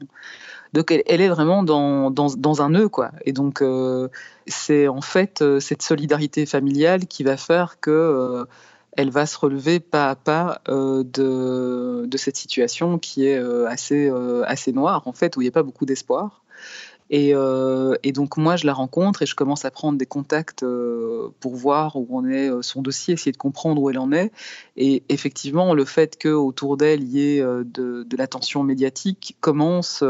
Donc 0.72 0.90
elle, 0.90 1.02
elle 1.06 1.20
est 1.20 1.28
vraiment 1.28 1.62
dans, 1.62 2.10
dans, 2.10 2.34
dans, 2.34 2.62
un 2.62 2.70
nœud, 2.70 2.88
quoi. 2.88 3.12
Et 3.24 3.32
donc 3.32 3.62
c'est 4.46 4.88
en 4.88 5.00
fait 5.00 5.44
cette 5.60 5.82
solidarité 5.82 6.46
familiale 6.46 7.06
qui 7.06 7.22
va 7.22 7.36
faire 7.36 7.80
que 7.80 8.46
elle 8.96 9.10
va 9.10 9.26
se 9.26 9.38
relever 9.38 9.80
pas 9.80 10.10
à 10.10 10.16
pas 10.16 10.60
euh, 10.68 11.02
de, 11.04 12.16
cette 12.16 12.36
situation 12.36 12.98
qui 12.98 13.26
est 13.26 13.38
euh, 13.38 13.66
assez, 13.68 14.08
euh, 14.08 14.44
assez 14.46 14.72
noire, 14.72 15.06
en 15.06 15.12
fait, 15.12 15.36
où 15.36 15.42
il 15.42 15.44
n'y 15.44 15.48
a 15.48 15.52
pas 15.52 15.62
beaucoup 15.62 15.86
d'espoir. 15.86 16.42
Et, 17.10 17.34
et, 18.02 18.12
donc 18.12 18.38
moi, 18.38 18.56
je 18.56 18.66
la 18.66 18.72
rencontre 18.72 19.22
et 19.22 19.26
je 19.26 19.34
commence 19.34 19.66
à 19.66 19.70
prendre 19.70 19.98
des 19.98 20.06
contacts 20.06 20.64
pour 21.38 21.54
voir 21.54 21.96
où 21.96 22.18
en 22.18 22.26
est 22.26 22.50
son 22.62 22.80
dossier, 22.80 23.14
essayer 23.14 23.30
de 23.30 23.36
comprendre 23.36 23.80
où 23.82 23.90
elle 23.90 23.98
en 23.98 24.10
est. 24.10 24.32
Et 24.76 25.02
effectivement, 25.10 25.74
le 25.74 25.84
fait 25.84 26.18
qu'autour 26.20 26.78
d'elle, 26.78 27.02
il 27.02 27.10
y 27.10 27.36
ait 27.36 27.42
de, 27.42 27.64
de 28.04 28.16
l'attention 28.16 28.62
médiatique 28.64 29.36
commence 29.40 30.02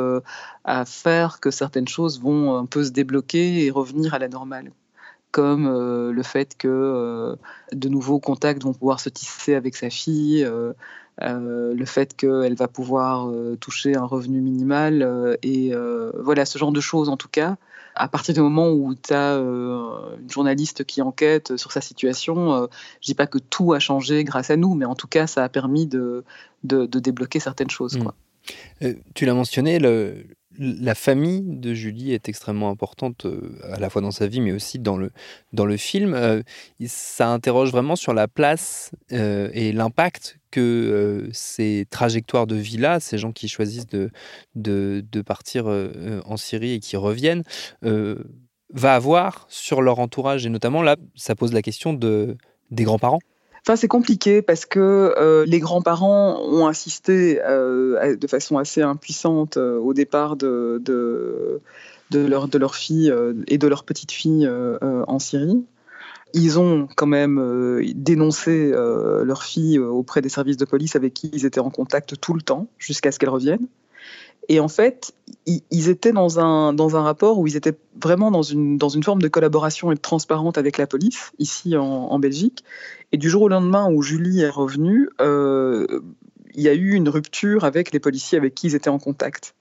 à 0.64 0.84
faire 0.84 1.40
que 1.40 1.50
certaines 1.50 1.88
choses 1.88 2.22
vont 2.22 2.56
un 2.56 2.64
peu 2.64 2.84
se 2.84 2.90
débloquer 2.90 3.66
et 3.66 3.70
revenir 3.72 4.14
à 4.14 4.20
la 4.20 4.28
normale 4.28 4.70
comme 5.34 5.66
euh, 5.66 6.12
le 6.12 6.22
fait 6.22 6.56
que 6.56 6.68
euh, 6.68 7.34
de 7.72 7.88
nouveaux 7.88 8.20
contacts 8.20 8.62
vont 8.62 8.72
pouvoir 8.72 9.00
se 9.00 9.08
tisser 9.08 9.56
avec 9.56 9.74
sa 9.74 9.90
fille, 9.90 10.44
euh, 10.44 10.72
le 11.18 11.84
fait 11.86 12.16
qu'elle 12.16 12.54
va 12.54 12.68
pouvoir 12.68 13.28
toucher 13.58 13.96
un 13.96 14.04
revenu 14.04 14.40
minimal, 14.40 15.36
et 15.42 15.72
voilà, 16.16 16.44
ce 16.44 16.56
genre 16.56 16.70
de 16.70 16.80
choses 16.80 17.08
en 17.08 17.16
tout 17.16 17.28
cas. 17.28 17.56
À 17.96 18.08
partir 18.08 18.34
du 18.34 18.40
moment 18.40 18.70
où 18.70 18.94
tu 18.94 19.12
as 19.12 19.34
une 19.36 20.30
journaliste 20.30 20.84
qui 20.84 21.02
enquête 21.02 21.56
sur 21.56 21.72
sa 21.72 21.80
situation, 21.80 22.56
je 22.56 22.62
ne 22.62 22.68
dis 23.02 23.14
pas 23.14 23.26
que 23.26 23.38
tout 23.38 23.72
a 23.72 23.78
changé 23.80 24.22
grâce 24.24 24.50
à 24.50 24.56
nous, 24.56 24.74
mais 24.74 24.84
en 24.84 24.96
tout 24.96 25.06
cas, 25.08 25.26
ça 25.26 25.44
a 25.44 25.48
permis 25.48 25.86
de, 25.86 26.24
de, 26.64 26.86
débloquer 26.86 27.38
certaines 27.40 27.70
choses. 27.70 27.96
Quoi. 27.96 28.14
Mmh. 28.80 28.88
tu 29.14 29.26
l'as 29.26 29.34
mentionné, 29.34 29.78
le, 29.78 30.24
la 30.58 30.94
famille 30.94 31.42
de 31.44 31.74
Julie 31.74 32.12
est 32.12 32.28
extrêmement 32.28 32.70
importante 32.70 33.26
euh, 33.26 33.58
à 33.72 33.78
la 33.78 33.90
fois 33.90 34.02
dans 34.02 34.10
sa 34.10 34.26
vie 34.26 34.40
mais 34.40 34.52
aussi 34.52 34.78
dans 34.78 34.96
le, 34.96 35.10
dans 35.52 35.66
le 35.66 35.76
film. 35.76 36.14
Euh, 36.14 36.42
ça 36.86 37.28
interroge 37.28 37.70
vraiment 37.70 37.96
sur 37.96 38.14
la 38.14 38.28
place 38.28 38.92
euh, 39.12 39.50
et 39.52 39.72
l'impact 39.72 40.38
que 40.50 41.28
ces 41.32 41.86
trajectoires 41.90 42.46
de 42.46 42.54
vie-là, 42.54 43.00
ces 43.00 43.18
gens 43.18 43.32
qui 43.32 43.48
choisissent 43.48 43.88
de, 43.88 44.10
de, 44.54 45.22
partir 45.22 45.66
en 45.66 46.36
Syrie 46.36 46.74
et 46.74 46.78
qui 46.78 46.96
reviennent, 46.96 47.42
va 47.82 48.94
avoir 48.94 49.46
sur 49.48 49.82
leur 49.82 49.98
entourage. 49.98 50.46
Et 50.46 50.50
notamment 50.50 50.82
là, 50.82 50.94
ça 51.16 51.34
pose 51.34 51.52
la 51.52 51.60
question 51.60 51.92
de, 51.92 52.36
des 52.70 52.84
grands-parents. 52.84 53.18
Enfin, 53.66 53.76
c'est 53.76 53.88
compliqué 53.88 54.42
parce 54.42 54.66
que 54.66 55.14
euh, 55.16 55.46
les 55.46 55.58
grands-parents 55.58 56.38
ont 56.42 56.66
assisté 56.66 57.40
euh, 57.42 58.14
de 58.14 58.26
façon 58.26 58.58
assez 58.58 58.82
impuissante 58.82 59.56
euh, 59.56 59.78
au 59.78 59.94
départ 59.94 60.36
de, 60.36 60.82
de, 60.84 61.60
leur, 62.12 62.48
de 62.48 62.58
leur 62.58 62.74
fille 62.74 63.10
et 63.48 63.56
de 63.56 63.66
leur 63.66 63.84
petite 63.84 64.12
fille 64.12 64.46
en 64.82 65.18
Syrie. 65.18 65.64
Ils 66.34 66.58
ont 66.58 66.88
quand 66.94 67.06
même 67.06 67.82
dénoncé 67.94 68.70
leur 68.70 69.42
fille 69.42 69.78
auprès 69.78 70.20
des 70.20 70.28
services 70.28 70.58
de 70.58 70.66
police 70.66 70.94
avec 70.94 71.14
qui 71.14 71.30
ils 71.32 71.46
étaient 71.46 71.60
en 71.60 71.70
contact 71.70 72.20
tout 72.20 72.34
le 72.34 72.42
temps 72.42 72.66
jusqu'à 72.78 73.12
ce 73.12 73.18
qu'elle 73.18 73.30
revienne. 73.30 73.66
Et 74.48 74.60
en 74.60 74.68
fait, 74.68 75.12
ils 75.46 75.88
étaient 75.88 76.12
dans 76.12 76.38
un, 76.38 76.72
dans 76.72 76.96
un 76.96 77.02
rapport 77.02 77.38
où 77.38 77.46
ils 77.46 77.56
étaient 77.56 77.76
vraiment 78.00 78.30
dans 78.30 78.42
une, 78.42 78.76
dans 78.76 78.88
une 78.88 79.02
forme 79.02 79.22
de 79.22 79.28
collaboration 79.28 79.90
et 79.90 79.94
de 79.94 80.00
transparente 80.00 80.58
avec 80.58 80.76
la 80.76 80.86
police, 80.86 81.32
ici 81.38 81.76
en, 81.76 82.18
Belgique. 82.18 82.64
Et 83.14 83.16
du 83.16 83.30
jour 83.30 83.42
au 83.42 83.48
lendemain 83.48 83.88
où 83.88 84.02
Julie 84.02 84.40
est 84.40 84.48
revenue, 84.48 85.08
euh, 85.20 86.00
il 86.52 86.62
y 86.62 86.68
a 86.68 86.74
eu 86.74 86.94
une 86.94 87.08
rupture 87.08 87.62
avec 87.62 87.92
les 87.92 88.00
policiers 88.00 88.36
avec 88.36 88.56
qui 88.56 88.66
ils 88.66 88.74
étaient 88.74 88.90
en 88.90 88.98
contact. 88.98 89.54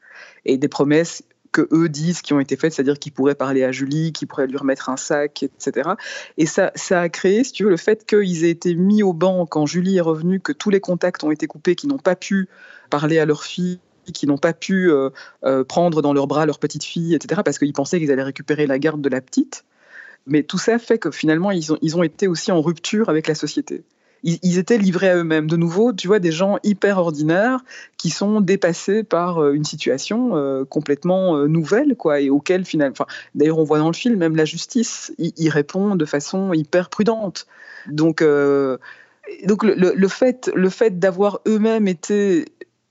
Et 0.43 0.57
des 0.57 0.67
promesses 0.67 1.21
que 1.51 1.67
eux 1.71 1.87
disent 1.87 2.23
qui 2.23 2.33
ont 2.33 2.39
été 2.39 2.55
faites, 2.55 2.73
c'est-à-dire 2.73 2.97
qu'ils 2.97 3.11
pourraient 3.11 3.35
parler 3.35 3.63
à 3.63 3.71
Julie, 3.71 4.11
qu'ils 4.11 4.27
pourraient 4.27 4.47
lui 4.47 4.57
remettre 4.57 4.89
un 4.89 4.97
sac, 4.97 5.43
etc. 5.43 5.91
Et 6.39 6.47
ça, 6.47 6.71
ça 6.73 7.01
a 7.01 7.09
créé, 7.09 7.43
si 7.43 7.51
tu 7.51 7.65
veux, 7.65 7.69
le 7.69 7.77
fait 7.77 8.07
qu'ils 8.07 8.43
aient 8.43 8.49
été 8.49 8.73
mis 8.73 9.03
au 9.03 9.13
banc 9.13 9.45
quand 9.45 9.67
Julie 9.67 9.97
est 9.97 10.01
revenue, 10.01 10.39
que 10.39 10.51
tous 10.51 10.71
les 10.71 10.79
contacts 10.79 11.23
ont 11.23 11.29
été 11.29 11.45
coupés, 11.45 11.75
qu'ils 11.75 11.89
n'ont 11.89 11.99
pas 11.99 12.15
pu 12.15 12.49
parler 12.89 13.19
à 13.19 13.27
leur 13.27 13.43
fille 13.43 13.79
qui 14.11 14.27
n'ont 14.27 14.37
pas 14.37 14.53
pu 14.53 14.91
euh, 14.91 15.11
euh, 15.45 15.63
prendre 15.63 16.01
dans 16.01 16.11
leurs 16.11 16.27
bras 16.27 16.45
leur 16.45 16.59
petite 16.59 16.83
fille, 16.83 17.15
etc., 17.15 17.41
parce 17.45 17.57
qu'ils 17.57 17.71
pensaient 17.71 17.99
qu'ils 17.99 18.11
allaient 18.11 18.23
récupérer 18.23 18.67
la 18.67 18.79
garde 18.79 18.99
de 19.01 19.09
la 19.09 19.21
petite. 19.21 19.63
Mais 20.25 20.43
tout 20.43 20.57
ça 20.57 20.79
fait 20.79 20.97
que 20.97 21.11
finalement, 21.11 21.51
ils 21.51 21.73
ont, 21.73 21.77
ils 21.81 21.97
ont 21.97 22.03
été 22.03 22.27
aussi 22.27 22.51
en 22.51 22.61
rupture 22.61 23.09
avec 23.09 23.27
la 23.27 23.35
société. 23.35 23.83
Ils, 24.25 24.57
étaient 24.57 24.77
livrés 24.77 25.09
à 25.09 25.17
eux-mêmes. 25.17 25.47
De 25.47 25.57
nouveau, 25.57 25.91
tu 25.91 26.07
vois, 26.07 26.19
des 26.19 26.31
gens 26.31 26.57
hyper 26.63 26.97
ordinaires 26.97 27.59
qui 27.97 28.09
sont 28.09 28.39
dépassés 28.39 29.03
par 29.03 29.39
euh, 29.39 29.51
une 29.51 29.65
situation 29.65 30.65
complètement 30.69 31.45
nouvelle, 31.45 31.97
quoi, 31.97 32.21
et 32.21 32.29
auquel 32.29 32.63
finalement, 32.63 33.05
d'ailleurs, 33.35 33.57
on 33.57 33.65
voit 33.65 33.79
dans 33.79 33.89
le 33.89 33.93
film, 33.93 34.15
même 34.15 34.37
la 34.37 34.45
justice 34.45 35.13
y, 35.17 35.49
répond 35.49 35.97
de 35.97 36.05
façon 36.05 36.53
hyper 36.53 36.89
prudente. 36.89 37.47
Donc, 37.87 38.23
donc 38.23 39.63
le, 39.63 39.93
le, 39.93 40.07
fait, 40.07 40.49
le 40.55 40.69
fait 40.69 40.99
d'avoir 40.99 41.41
eux-mêmes 41.45 41.89
été 41.89 42.45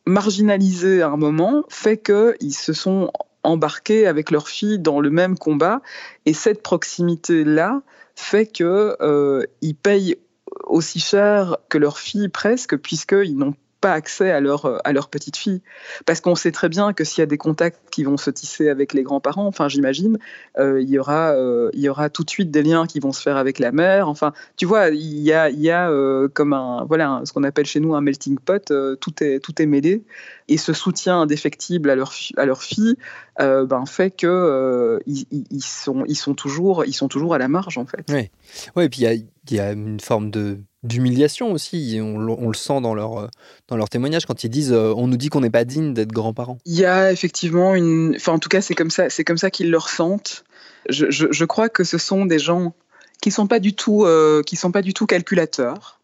marginalisés 0.06 1.02
à 1.02 1.08
un 1.08 1.16
moment 1.16 1.64
fait 1.68 1.98
qu'ils 1.98 2.54
se 2.54 2.72
sont 2.72 3.10
embarqués 3.44 4.06
avec 4.06 4.30
leur 4.30 4.48
fille 4.48 4.78
dans 4.78 5.00
le 5.00 5.10
même 5.10 5.36
combat. 5.38 5.82
Et 6.26 6.34
cette 6.34 6.62
proximité-là 6.62 7.82
fait 8.14 8.46
qu'ils 8.46 8.66
euh, 8.66 9.44
payent 9.82 10.16
aussi 10.64 11.00
cher 11.00 11.56
que 11.68 11.78
leur 11.78 11.98
fille 11.98 12.28
presque 12.28 12.76
puisqu'ils 12.76 13.36
n'ont 13.36 13.54
pas 13.82 13.92
accès 13.92 14.30
à 14.30 14.40
leur, 14.40 14.80
à 14.86 14.92
leur 14.92 15.08
petite 15.08 15.36
fille. 15.36 15.60
Parce 16.06 16.20
qu'on 16.20 16.36
sait 16.36 16.52
très 16.52 16.70
bien 16.70 16.94
que 16.94 17.04
s'il 17.04 17.20
y 17.20 17.22
a 17.22 17.26
des 17.26 17.36
contacts 17.36 17.80
qui 17.90 18.04
vont 18.04 18.16
se 18.16 18.30
tisser 18.30 18.70
avec 18.70 18.94
les 18.94 19.02
grands-parents, 19.02 19.46
enfin 19.46 19.68
j'imagine, 19.68 20.18
euh, 20.58 20.80
il, 20.80 20.88
y 20.88 20.98
aura, 20.98 21.32
euh, 21.32 21.68
il 21.74 21.80
y 21.80 21.88
aura 21.88 22.08
tout 22.08 22.22
de 22.22 22.30
suite 22.30 22.50
des 22.50 22.62
liens 22.62 22.86
qui 22.86 23.00
vont 23.00 23.12
se 23.12 23.20
faire 23.20 23.36
avec 23.36 23.58
la 23.58 23.72
mère. 23.72 24.08
Enfin, 24.08 24.32
tu 24.56 24.66
vois, 24.66 24.88
il 24.88 25.18
y 25.18 25.32
a, 25.32 25.50
il 25.50 25.60
y 25.60 25.70
a 25.70 25.90
euh, 25.90 26.28
comme 26.32 26.52
un, 26.52 26.84
voilà, 26.86 27.20
ce 27.24 27.32
qu'on 27.32 27.42
appelle 27.42 27.66
chez 27.66 27.80
nous 27.80 27.94
un 27.94 28.00
melting 28.00 28.38
pot, 28.38 28.72
tout, 29.00 29.24
est, 29.24 29.40
tout 29.40 29.60
est 29.60 29.66
mêlé. 29.66 30.04
Et 30.48 30.58
ce 30.58 30.72
soutien 30.72 31.22
indéfectible 31.22 31.90
à 31.90 31.96
leur, 31.96 32.12
à 32.36 32.46
leur 32.46 32.62
fille 32.62 32.96
ben, 33.38 33.84
fait 33.86 34.12
que 34.12 35.00
ils, 35.06 35.26
ils, 35.50 35.62
sont, 35.62 36.04
ils, 36.06 36.16
sont 36.16 36.34
toujours, 36.34 36.84
ils 36.84 36.92
sont 36.92 37.08
toujours 37.08 37.34
à 37.34 37.38
la 37.38 37.48
marge, 37.48 37.78
en 37.78 37.86
fait. 37.86 38.06
Oui, 38.10 38.30
ouais, 38.76 38.86
et 38.86 38.88
puis 38.88 39.00
il 39.00 39.04
y 39.04 39.56
a, 39.56 39.56
y 39.56 39.60
a 39.60 39.72
une 39.72 39.98
forme 39.98 40.30
de 40.30 40.58
d'humiliation 40.82 41.52
aussi. 41.52 41.98
On, 42.02 42.18
le 42.18 42.54
sent 42.54 42.80
dans 42.80 42.94
leur, 42.94 43.30
dans 43.68 43.76
leur 43.76 43.88
témoignage 43.88 44.26
quand 44.26 44.44
ils 44.44 44.50
disent 44.50 44.72
on 44.72 45.06
nous 45.06 45.16
dit 45.16 45.28
qu'on 45.28 45.40
n'est 45.40 45.50
pas 45.50 45.64
digne 45.64 45.94
d'être 45.94 46.12
grands-parents. 46.12 46.58
Il 46.64 46.74
y 46.74 46.84
a 46.84 47.12
effectivement 47.12 47.74
une. 47.74 48.14
Enfin, 48.16 48.32
en 48.32 48.38
tout 48.38 48.48
cas, 48.48 48.60
c'est 48.60 48.74
comme 48.74 48.90
ça, 48.90 49.10
c'est 49.10 49.24
comme 49.24 49.38
ça 49.38 49.50
qu'ils 49.50 49.70
le 49.70 49.78
ressentent. 49.78 50.44
Je, 50.88 51.06
je, 51.10 51.44
crois 51.44 51.68
que 51.68 51.84
ce 51.84 51.96
sont 51.96 52.26
des 52.26 52.40
gens 52.40 52.74
qui 53.22 53.30
sont 53.30 53.42
euh, 53.44 54.42
sont 54.54 54.72
pas 54.72 54.82
du 54.82 54.94
tout 54.94 55.06
calculateurs. 55.06 56.00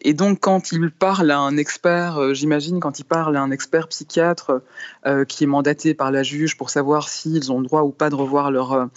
Et 0.00 0.14
donc, 0.14 0.40
quand 0.40 0.72
ils 0.72 0.90
parlent 0.90 1.30
à 1.30 1.38
un 1.38 1.58
expert, 1.58 2.16
euh, 2.16 2.32
j'imagine, 2.32 2.80
quand 2.80 2.98
ils 2.98 3.04
parlent 3.04 3.36
à 3.36 3.42
un 3.42 3.50
expert 3.50 3.88
psychiatre 3.88 4.62
euh, 5.06 5.26
qui 5.26 5.44
est 5.44 5.46
mandaté 5.46 5.92
par 5.92 6.10
la 6.10 6.22
juge 6.22 6.56
pour 6.56 6.70
savoir 6.70 7.10
s'ils 7.10 7.52
ont 7.52 7.60
le 7.60 7.66
droit 7.66 7.82
ou 7.82 7.90
pas 7.90 8.08
de 8.08 8.14
revoir 8.14 8.50
leur 8.50 8.88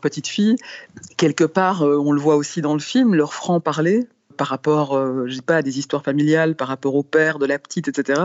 petite 0.00 0.28
fille, 0.28 0.54
quelque 1.16 1.42
part, 1.42 1.82
on 1.82 2.12
le 2.12 2.20
voit 2.20 2.36
aussi 2.36 2.62
dans 2.62 2.74
le 2.74 2.80
film, 2.80 3.16
leur 3.16 3.34
franc-parler, 3.34 4.06
par 4.38 4.46
rapport, 4.46 4.96
euh, 4.96 5.26
je 5.26 5.40
pas, 5.42 5.56
à 5.56 5.62
des 5.62 5.78
histoires 5.78 6.02
familiales, 6.02 6.54
par 6.54 6.68
rapport 6.68 6.94
au 6.94 7.02
père 7.02 7.38
de 7.38 7.44
la 7.44 7.58
petite, 7.58 7.88
etc., 7.88 8.22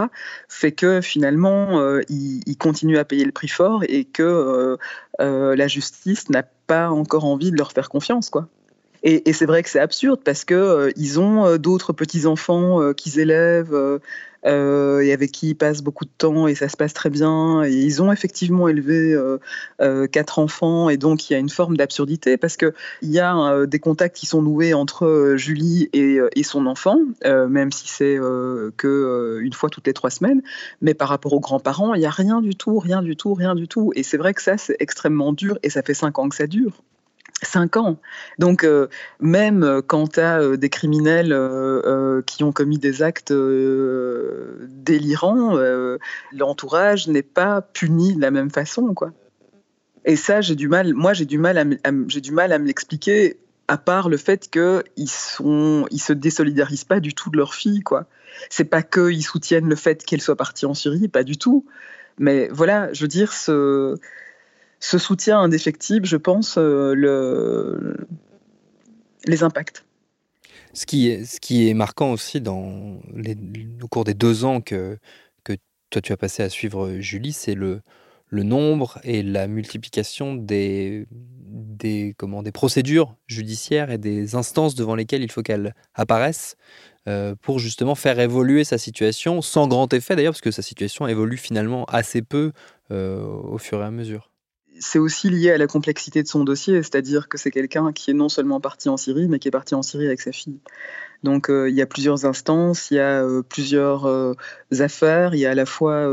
fait 0.48 0.72
que 0.72 1.02
finalement, 1.02 1.82
euh, 1.82 2.02
ils, 2.08 2.56
continuent 2.58 2.98
à 3.00 3.04
payer 3.04 3.26
le 3.26 3.34
prix 3.34 3.50
fort 3.50 3.84
et 3.90 4.06
que 4.06 4.78
euh, 5.20 5.56
la 5.56 5.68
justice 5.68 6.30
n'a 6.30 6.44
pas 6.44 6.90
encore 6.90 7.26
envie 7.26 7.52
de 7.52 7.58
leur 7.58 7.74
faire 7.74 7.90
confiance, 7.90 8.30
quoi. 8.30 8.48
Et, 9.06 9.34
c'est 9.34 9.46
vrai 9.46 9.64
que 9.64 9.70
c'est 9.70 9.82
absurde 9.82 10.22
parce 10.24 10.46
que 10.46 10.94
ils 10.96 11.20
ont 11.20 11.58
d'autres 11.58 11.92
petits 11.92 12.26
enfants 12.26 12.94
qu'ils 12.94 13.20
élèvent 13.20 14.00
et 14.46 15.14
avec 15.14 15.32
qui 15.32 15.50
ils 15.50 15.56
passent 15.56 15.82
beaucoup 15.82 16.06
de 16.06 16.12
temps 16.18 16.48
et 16.48 16.56
ça 16.56 16.70
se 16.70 16.78
passe 16.78 16.94
très 16.94 17.10
bien. 17.10 17.64
Et 17.64 17.74
ils 17.74 18.02
ont 18.02 18.12
effectivement 18.12 18.68
élevé 18.68 19.14
euh, 19.14 19.38
euh, 19.82 20.08
quatre 20.08 20.40
enfants 20.40 20.90
et 20.90 20.98
donc 20.98 21.30
il 21.30 21.34
y 21.34 21.36
a 21.36 21.40
une 21.40 21.50
forme 21.50 21.78
d'absurdité 21.78 22.38
parce 22.38 22.58
qu'il 22.58 22.74
y 23.04 23.20
a 23.20 23.66
des 23.66 23.80
contacts 23.80 24.16
qui 24.16 24.26
sont 24.26 24.42
noués 24.42 24.74
entre 24.74 25.34
Julie 25.38 25.90
et, 25.94 26.20
et 26.36 26.44
son 26.44 26.66
enfant, 26.66 27.00
même 27.24 27.72
si 27.72 27.88
c'est 27.88 28.18
que 28.78 29.40
une 29.42 29.54
fois 29.54 29.70
toutes 29.70 29.88
les 29.88 29.94
trois 29.94 30.10
semaines. 30.10 30.42
Mais 30.82 30.94
par 30.94 31.10
rapport 31.10 31.34
aux 31.34 31.40
grands-parents, 31.40 31.94
il 31.94 32.00
n'y 32.00 32.06
a 32.06 32.12
rien 32.12 32.42
du 32.42 32.56
tout, 32.56 32.80
rien 32.80 33.02
du 33.02 33.16
tout, 33.16 33.34
rien 33.34 33.56
du 33.56 33.68
tout. 33.68 33.92
Et 33.96 34.04
c'est 34.04 34.18
vrai 34.18 34.34
que 34.34 34.42
ça, 34.42 34.58
c'est 34.58 34.76
extrêmement 34.80 35.34
dur 35.34 35.58
et 35.64 35.70
ça 35.70 35.82
fait 35.82 35.94
cinq 35.94 36.20
ans 36.20 36.30
que 36.30 36.36
ça 36.36 36.48
dure. 36.48 36.84
5 37.44 37.78
ans. 37.78 37.98
Donc, 38.40 38.64
euh, 38.64 38.88
même 39.20 39.64
euh, 39.64 39.82
quand 39.82 40.14
tu 40.14 40.20
as 40.20 40.42
euh, 40.42 40.58
des 40.58 40.70
criminels 40.70 41.34
euh, 41.34 42.22
qui 42.24 42.44
ont 42.44 42.52
commis 42.52 42.78
des 42.78 43.02
actes 43.02 43.34
délirants, 43.34 45.58
l'entourage 46.32 47.08
n'est 47.08 47.22
pas 47.22 47.62
puni 47.62 48.16
de 48.16 48.22
la 48.22 48.32
même 48.32 48.50
façon. 48.50 48.94
Quoi. 48.94 49.12
Et 50.06 50.16
ça, 50.16 50.42
j'ai 50.42 50.56
du 50.56 50.68
mal, 50.68 50.94
moi, 50.94 51.14
j'ai 51.14 51.26
du 51.26 51.38
mal 51.38 51.58
à, 51.58 51.92
j'ai 52.08 52.22
du 52.22 52.32
mal 52.32 52.52
à 52.52 52.60
me 52.60 52.66
l'expliquer, 52.66 53.38
à 53.68 53.78
part 53.78 54.10
le 54.10 54.18
fait 54.18 54.50
qu'ils 54.50 55.10
sont, 55.10 55.88
ils 55.92 56.02
se 56.02 56.14
désolidarisent 56.14 56.84
pas 56.84 57.00
du 57.00 57.14
tout 57.14 57.30
de 57.30 57.38
leur 57.38 57.54
fille. 57.54 57.82
quoi. 57.82 58.06
C'est 58.50 58.66
pas 58.66 58.82
qu'ils 58.82 59.24
soutiennent 59.24 59.70
le 59.70 59.76
fait 59.76 60.04
qu'elle 60.04 60.22
soit 60.22 60.36
partie 60.36 60.66
en 60.66 60.74
Syrie, 60.74 61.08
pas 61.08 61.24
du 61.24 61.38
tout. 61.38 61.66
Mais 62.20 62.50
voilà, 62.52 62.92
je 62.94 63.02
veux 63.02 63.08
dire, 63.08 63.34
ce 63.34 63.96
ce 64.84 64.98
soutien 64.98 65.40
indéfectible, 65.40 66.06
je 66.06 66.18
pense, 66.18 66.58
euh, 66.58 66.94
le, 66.94 68.06
les 69.26 69.44
impacts. 69.44 69.86
Ce 70.74 70.86
qui, 70.86 71.08
est, 71.08 71.74
marquant 71.74 72.12
aussi 72.12 72.42
dans 72.42 73.00
les, 73.16 73.38
au 73.82 73.88
cours 73.88 74.04
des 74.04 74.14
deux 74.14 74.44
ans 74.44 74.60
que, 74.60 74.98
toi 75.90 76.02
tu 76.02 76.12
as 76.12 76.18
passé 76.18 76.42
à 76.42 76.50
suivre 76.50 76.96
Julie, 77.00 77.32
c'est 77.32 77.54
le, 77.54 77.82
nombre 78.32 79.00
et 79.04 79.22
la 79.22 79.48
multiplication 79.48 80.36
des 80.36 81.06
procédures 82.52 83.16
judiciaires 83.28 83.92
et 83.92 84.00
des 84.00 84.36
instances 84.36 84.76
devant 84.76 84.96
lesquelles 84.96 85.22
il 85.22 85.32
faut 85.32 85.44
qu'elle 85.44 85.76
apparaisse 85.94 86.58
euh, 87.08 87.36
pour 87.42 87.60
justement 87.60 87.96
faire 87.96 88.20
évoluer 88.20 88.64
sa 88.64 88.78
situation, 88.78 89.42
sans 89.42 89.68
grand 89.68 89.94
effet 89.94 90.16
d'ailleurs, 90.16 90.34
parce 90.34 90.42
que 90.42 90.52
sa 90.52 90.64
situation 90.64 91.08
évolue 91.08 91.38
finalement 91.38 91.86
assez 91.86 92.22
peu 92.22 92.52
euh, 92.92 93.24
au 93.24 93.60
fur 93.60 93.80
et 93.82 93.86
à 93.86 93.92
mesure 93.92 94.33
c'est 94.80 95.00
aussi 95.00 95.30
lié 95.30 95.52
à 95.52 95.58
la 95.58 95.68
complexité 95.68 96.24
de 96.24 96.28
son 96.28 96.44
dossier, 96.44 96.82
c'est-à-dire 96.84 97.30
que 97.30 97.38
c'est 97.38 97.52
quelqu'un 97.52 97.92
qui 97.94 98.12
est 98.12 98.14
non 98.14 98.30
seulement 98.30 98.60
parti 98.60 98.90
en 98.90 98.98
Syrie, 98.98 99.28
mais 99.28 99.40
qui 99.40 99.48
est 99.48 99.52
parti 99.52 99.76
en 99.76 99.82
Syrie 99.82 100.08
avec 100.08 100.22
sa 100.22 100.32
fille. 100.32 100.60
Donc 101.24 101.50
euh, 101.50 101.70
il 101.70 101.76
y 101.76 101.82
a 101.82 101.86
plusieurs 101.86 102.26
instances, 102.26 102.92
il 102.92 102.96
y 102.96 103.00
a 103.00 103.24
euh, 103.24 103.42
plusieurs 103.42 104.06
euh, 104.06 104.34
affaires, 104.80 105.34
il 105.34 105.40
y 105.40 105.46
a 105.46 105.52
à 105.52 105.56
la 105.56 105.66
fois 105.66 106.08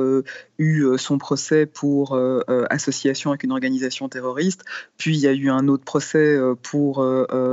eu 0.61 0.83
euh, 0.83 0.99
son 0.99 1.19
procès 1.19 1.67
pour 1.67 2.15
euh, 2.15 2.43
association 2.71 3.31
avec 3.31 3.43
une 3.43 3.53
organisation 3.53 4.09
terroriste, 4.09 4.65
puis 4.99 5.17
il 5.17 5.21
y 5.21 5.27
a 5.27 5.33
eu 5.33 5.51
un 5.51 5.67
autre 5.69 5.85
procès 5.85 6.39
pour 6.63 6.99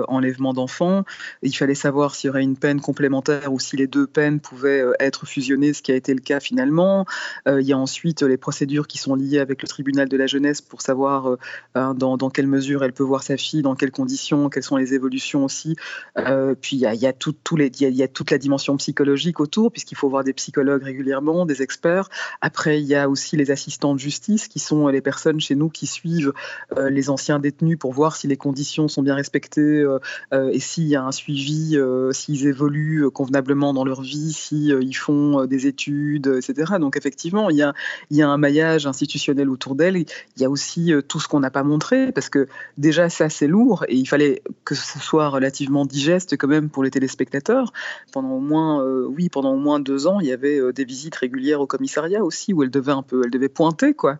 enlèvement 0.08 0.54
d'enfants. 0.54 1.04
Il 1.42 1.56
fallait 1.56 1.76
savoir 1.76 2.16
s'il 2.16 2.28
y 2.28 2.30
aurait 2.30 2.44
une 2.44 2.58
peine 2.58 2.82
complémentaire 2.82 3.54
ou 3.54 3.60
si 3.60 3.78
les 3.78 3.88
deux 3.88 4.06
peines 4.06 4.40
pouvaient 4.40 4.84
être 5.00 5.26
fusionnées, 5.26 5.74
ce 5.74 5.82
qui 5.82 5.92
a 5.92 5.96
été 5.96 6.14
le 6.14 6.20
cas 6.20 6.40
finalement. 6.40 7.06
il 7.48 7.62
y 7.62 7.74
a 7.74 7.78
ensuite 7.78 8.22
les 8.22 8.38
procédures 8.38 8.88
qui 8.88 8.98
sont 8.98 9.16
liées 9.16 9.40
avec 9.40 9.62
le 9.62 9.68
tribunal 9.68 10.10
de 10.10 10.18
la 10.18 10.28
jeunesse 10.28 10.62
pour 10.62 10.82
savoir 10.82 11.38
dans, 11.76 12.18
dans, 12.18 12.30
quelle 12.30 12.48
mesure 12.48 12.84
elle 12.84 12.94
peut 12.94 13.04
voir 13.04 13.24
sa 13.24 13.38
fille, 13.38 13.62
dans 13.62 13.76
quelles 13.76 13.92
conditions, 13.92 14.50
quelles 14.50 14.64
sont 14.64 14.78
les 14.78 14.94
évolutions 14.94 15.46
aussi. 15.46 15.76
puis 16.16 16.76
il 16.76 16.80
y 16.80 16.86
a, 16.86 16.94
il 16.94 17.02
y 17.02 17.08
les, 17.56 17.72
il 17.80 17.96
y 17.96 18.04
a 18.04 18.08
toute 18.08 18.32
la 18.32 18.38
dimension 18.38 18.76
psychologique 18.78 19.40
autour, 19.40 19.72
puisqu'il 19.72 19.96
faut 19.96 20.10
voir 20.10 20.24
des 20.24 20.34
psychologues 20.34 20.84
régulièrement, 20.84 21.46
des 21.46 21.62
experts. 21.62 22.10
Après, 22.42 22.82
il 22.82 22.86
y 22.86 22.96
a 22.96 22.97
aussi 23.06 23.38
les 23.38 23.52
assistants 23.52 23.94
de 23.94 24.00
justice, 24.00 24.48
qui 24.48 24.60
sont 24.60 24.88
les 24.88 25.02
personnes 25.02 25.40
chez 25.40 25.56
nous 25.56 25.70
qui 25.70 25.88
suivent 25.88 26.34
euh, 26.78 26.90
les 26.90 27.10
anciens 27.10 27.40
détenus 27.40 27.78
pour 27.78 27.94
voir 27.94 28.16
si 28.16 28.28
les 28.28 28.38
conditions 28.38 28.88
sont 28.88 29.02
bien 29.02 29.16
respectées 29.16 29.62
euh, 29.62 30.00
euh, 30.34 30.50
et 30.52 30.60
s'il 30.60 30.88
y 30.88 30.96
a 30.96 31.04
un 31.04 31.12
suivi, 31.12 31.78
euh, 31.78 32.12
s'ils 32.12 32.48
évoluent 32.48 33.10
convenablement 33.12 33.74
dans 33.74 33.84
leur 33.84 34.02
vie, 34.02 34.34
s'ils 34.34 34.72
si, 34.72 34.88
ils 34.88 34.94
font 34.94 35.46
des 35.46 35.68
études, 35.68 36.28
etc. 36.28 36.74
Donc 36.80 36.98
effectivement, 36.98 37.50
il 37.50 37.58
y 37.58 37.62
a, 37.62 37.74
y 38.12 38.22
a 38.22 38.30
un 38.30 38.38
maillage 38.38 38.88
institutionnel 38.88 39.50
autour 39.50 39.76
d'elle. 39.76 39.98
Il 39.98 40.06
y 40.38 40.46
a 40.46 40.50
aussi 40.50 40.92
tout 41.08 41.20
ce 41.20 41.28
qu'on 41.28 41.40
n'a 41.40 41.52
pas 41.52 41.64
montré, 41.64 42.12
parce 42.12 42.30
que 42.30 42.48
déjà 42.78 43.10
ça 43.10 43.30
c'est 43.30 43.48
lourd 43.48 43.86
et 43.88 43.96
il 43.96 44.08
fallait 44.08 44.42
que 44.64 44.76
ce 44.76 45.00
soit 45.00 45.30
relativement 45.30 45.86
digeste 45.86 46.38
quand 46.38 46.48
même 46.48 46.70
pour 46.70 46.84
les 46.84 46.92
téléspectateurs 46.92 47.74
pendant 48.12 48.32
au 48.32 48.40
moins, 48.40 48.84
oui, 48.84 49.30
pendant 49.30 49.54
au 49.54 49.58
moins 49.58 49.80
deux 49.80 50.08
ans, 50.08 50.20
il 50.20 50.28
y 50.28 50.32
avait 50.32 50.74
des 50.74 50.86
visites 50.86 51.16
régulières 51.16 51.62
au 51.62 51.68
commissariat 51.68 52.24
aussi, 52.24 52.54
où 52.54 52.64
elle 52.64 52.70
devait 52.70 52.87
un 52.92 53.04
peu, 53.04 53.22
elle 53.26 53.32
devait 53.32 53.50
pointer, 53.50 53.94
quoi. 53.94 54.20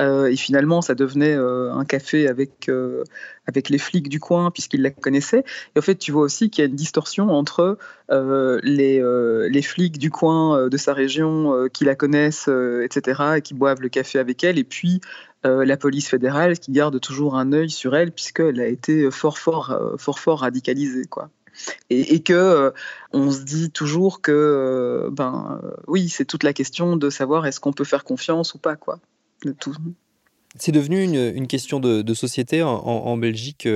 Euh, 0.00 0.26
et 0.26 0.36
finalement, 0.36 0.80
ça 0.80 0.94
devenait 0.94 1.36
euh, 1.36 1.72
un 1.72 1.84
café 1.84 2.26
avec, 2.26 2.68
euh, 2.68 3.04
avec 3.46 3.68
les 3.68 3.78
flics 3.78 4.08
du 4.08 4.20
coin, 4.20 4.50
puisqu'ils 4.50 4.82
la 4.82 4.90
connaissaient. 4.90 5.44
Et 5.74 5.78
en 5.78 5.82
fait, 5.82 5.96
tu 5.96 6.12
vois 6.12 6.22
aussi 6.22 6.50
qu'il 6.50 6.62
y 6.62 6.66
a 6.66 6.70
une 6.70 6.76
distorsion 6.76 7.30
entre 7.30 7.78
les, 8.10 9.02
les 9.48 9.62
flics 9.62 9.98
du 9.98 10.10
coin 10.10 10.68
de 10.68 10.76
sa 10.76 10.92
région 10.92 11.68
qui 11.72 11.84
la 11.84 11.94
connaissent, 11.94 12.48
etc., 12.48 13.22
et 13.36 13.42
qui 13.42 13.54
boivent 13.54 13.80
le 13.80 13.88
café 13.88 14.18
avec 14.18 14.44
elle, 14.44 14.58
et 14.58 14.64
puis 14.64 15.00
la 15.44 15.76
police 15.76 16.08
fédérale 16.08 16.58
qui 16.58 16.72
garde 16.72 17.00
toujours 17.00 17.36
un 17.36 17.52
œil 17.52 17.70
sur 17.70 17.96
elle, 17.96 18.12
puisqu'elle 18.12 18.60
a 18.60 18.66
été 18.66 19.10
fort, 19.10 19.38
fort, 19.38 19.94
fort, 19.98 20.18
fort 20.18 20.40
radicalisée, 20.40 21.06
quoi. 21.06 21.30
Et, 21.90 22.14
et, 22.14 22.22
que 22.22 22.32
euh, 22.32 22.70
on 23.12 23.30
se 23.30 23.42
dit 23.42 23.70
toujours 23.70 24.20
que 24.20 24.32
euh, 24.32 25.10
ben 25.10 25.60
euh, 25.62 25.70
oui 25.86 26.08
c'est 26.08 26.24
toute 26.24 26.42
la 26.42 26.52
question 26.52 26.96
de 26.96 27.10
savoir 27.10 27.46
est-ce 27.46 27.60
qu'on 27.60 27.72
peut 27.72 27.84
faire 27.84 28.04
confiance 28.04 28.54
ou 28.54 28.58
pas 28.58 28.76
quoi 28.76 28.98
c'est 30.56 30.72
devenu 30.72 31.02
une, 31.02 31.46
question 31.48 31.80
de, 31.80 32.14
société 32.14 32.62
en, 32.62 33.16
Belgique 33.16 33.66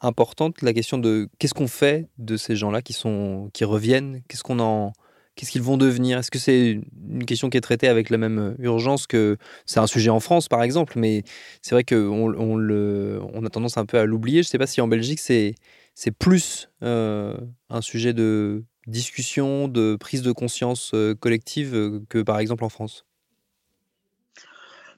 importante 0.00 0.60
la 0.62 0.72
question 0.72 0.98
de 0.98 1.28
qu'est-ce 1.38 1.54
qu'on 1.54 1.68
fait 1.68 2.08
de 2.18 2.36
ces 2.36 2.56
gens 2.56 2.72
là 2.72 2.82
qui 2.82 2.92
sont 2.94 3.48
qui 3.52 3.64
reviennent? 3.64 4.22
Qu'est-ce 4.26 4.42
qu'on 4.42 4.58
en 4.58 4.92
qu'est-ce 5.36 5.52
qu'ils 5.52 5.62
vont 5.62 5.76
devenir? 5.76 6.18
Est-ce 6.18 6.32
que 6.32 6.40
c'est 6.40 6.80
une 7.08 7.24
question 7.26 7.48
qui 7.48 7.58
est 7.58 7.60
traitée 7.60 7.86
avec 7.86 8.10
la 8.10 8.18
même 8.18 8.56
urgence 8.58 9.06
que 9.06 9.36
c'est 9.66 9.78
un 9.78 9.86
sujet 9.86 10.10
en 10.10 10.18
France 10.18 10.48
par 10.48 10.64
exemple 10.64 10.98
mais 10.98 11.22
c'est 11.62 11.76
vrai 11.76 11.84
qu'on 11.84 12.34
on 12.36 13.30
on 13.32 13.46
a 13.46 13.48
tendance 13.50 13.76
un 13.76 13.86
peu 13.86 13.98
à 13.98 14.04
l'oublier. 14.04 14.42
Je 14.42 14.48
sais 14.48 14.58
pas 14.58 14.66
si 14.66 14.80
en 14.80 14.88
Belgique 14.88 15.20
c'est 15.20 15.54
c'est 15.94 16.10
plus 16.10 16.68
euh, 16.82 17.36
un 17.70 17.80
sujet 17.80 18.12
de 18.12 18.64
discussion, 18.86 19.68
de 19.68 19.96
prise 19.96 20.22
de 20.22 20.32
conscience 20.32 20.90
euh, 20.92 21.14
collective 21.14 21.74
euh, 21.74 22.00
que 22.08 22.20
par 22.20 22.38
exemple 22.40 22.64
en 22.64 22.68
France. 22.68 23.06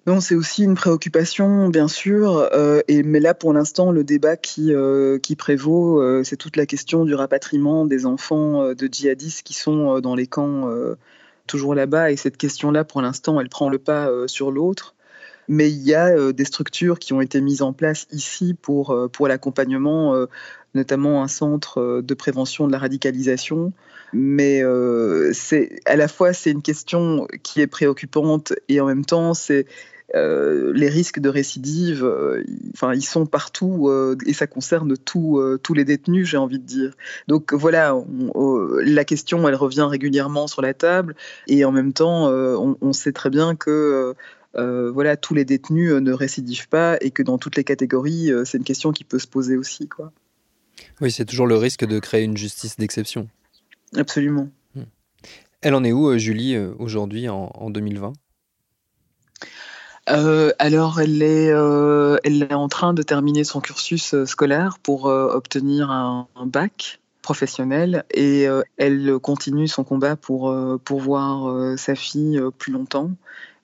Non, 0.07 0.21
c'est 0.21 0.37
aussi 0.37 0.63
une 0.63 0.77
préoccupation, 0.77 1.69
bien 1.69 1.89
sûr, 1.89 2.49
et, 2.87 3.03
mais 3.03 3.19
là, 3.19 3.35
pour 3.35 3.53
l'instant, 3.53 3.91
le 3.91 4.05
débat 4.05 4.37
qui, 4.37 4.73
prévaut, 5.37 6.23
c'est 6.23 6.37
toute 6.37 6.57
la 6.57 6.65
question 6.65 7.05
du 7.05 7.13
rapatriement 7.17 7.85
des 7.85 8.07
enfants 8.07 8.73
de 8.73 8.89
djihadistes 8.89 9.43
qui 9.43 9.53
sont 9.53 9.99
dans 9.99 10.15
les 10.15 10.29
camps 10.29 10.71
toujours 11.49 11.75
là-bas 11.75 12.13
et 12.13 12.17
cette 12.17 12.37
question-là, 12.37 12.85
pour 12.85 13.03
l'instant, 13.03 13.41
elle 13.41 13.49
prend 13.49 13.69
le 13.69 13.81
pas 13.81 14.09
sur 14.29 14.53
l'autre. 14.53 14.95
Mais 15.49 15.73
il 15.73 15.83
y 15.83 15.95
a 15.97 16.33
des 16.33 16.45
structures 16.45 17.01
qui 17.01 17.13
ont 17.13 17.21
été 17.21 17.41
mises 17.41 17.63
en 17.63 17.73
place 17.73 18.07
ici 18.13 18.55
pour 18.55 18.95
l'accompagnement, 19.23 20.29
notamment 20.77 21.23
un 21.23 21.29
centre 21.29 22.01
de 22.01 22.15
prévention 22.15 22.67
de 22.67 22.73
la 22.73 22.79
radicalisation. 22.79 23.73
Mais 24.13 24.63
c'est 25.33 25.81
à 25.85 25.97
la 25.97 26.07
fois 26.09 26.33
c'est 26.33 26.53
une 26.53 26.63
question 26.63 27.27
qui 27.43 27.61
est 27.61 27.67
préoccupante 27.67 28.53
et 28.69 28.81
en 28.81 28.87
même 28.87 29.05
temps 29.05 29.35
c'est 29.35 29.67
euh, 30.15 30.73
les 30.73 30.89
risques 30.89 31.19
de 31.19 31.29
récidive, 31.29 32.05
euh, 32.05 32.45
ils 32.95 33.05
sont 33.05 33.27
partout 33.27 33.89
euh, 33.89 34.17
et 34.25 34.33
ça 34.33 34.47
concerne 34.47 34.97
tous 34.97 35.75
les 35.75 35.85
détenus, 35.85 36.29
j'ai 36.29 36.37
envie 36.37 36.59
de 36.59 36.65
dire. 36.65 36.93
Donc 37.27 37.53
voilà, 37.53 37.97
la 38.85 39.05
question, 39.05 39.49
elle 39.49 39.57
revient 39.57 39.87
régulièrement 39.89 40.47
sur 40.47 40.63
la 40.63 40.75
table 40.75 41.17
et 41.49 41.65
en 41.65 41.73
même 41.73 41.93
temps, 41.93 42.29
on, 42.29 42.93
sait 42.93 43.13
très 43.13 43.31
bien 43.31 43.57
que 43.57 44.15
voilà, 44.55 45.17
tous 45.17 45.35
les 45.35 45.45
détenus 45.45 45.93
ne 45.93 46.13
récidivent 46.13 46.69
pas 46.69 46.97
et 47.01 47.11
que 47.11 47.23
dans 47.23 47.39
toutes 47.39 47.57
les 47.57 47.65
catégories, 47.65 48.31
c'est 48.45 48.59
une 48.59 48.65
question 48.65 48.93
qui 48.93 49.05
peut 49.05 49.19
se 49.19 49.27
poser 49.27 49.57
aussi. 49.57 49.89
Quoi. 49.89 50.13
Oui, 51.01 51.11
c'est 51.11 51.25
toujours 51.25 51.47
le 51.47 51.57
risque 51.57 51.85
de 51.85 51.99
créer 51.99 52.23
une 52.23 52.37
justice 52.37 52.77
d'exception. 52.77 53.29
Absolument. 53.95 54.49
Elle 55.63 55.75
en 55.75 55.85
est 55.85 55.93
où, 55.93 56.17
Julie, 56.19 56.57
aujourd'hui, 56.79 57.29
en 57.29 57.71
2020 57.71 58.13
euh, 60.09 60.53
alors, 60.59 61.01
elle 61.01 61.23
est, 61.23 61.51
euh, 61.51 62.17
elle 62.23 62.43
est 62.43 62.55
en 62.55 62.69
train 62.69 62.95
de 62.95 63.03
terminer 63.03 63.45
son 63.45 63.61
cursus 63.61 64.15
euh, 64.15 64.25
scolaire 64.25 64.79
pour 64.81 65.07
obtenir 65.07 65.91
un, 65.91 66.29
bac 66.45 67.01
professionnel 67.23 68.05
et 68.15 68.47
elle 68.77 69.19
continue 69.21 69.67
son 69.67 69.83
combat 69.83 70.15
pour, 70.15 70.57
pour 70.85 71.01
voir 71.01 71.77
sa 71.77 71.97
fille 71.97 72.41
plus 72.57 72.73
longtemps. 72.73 73.11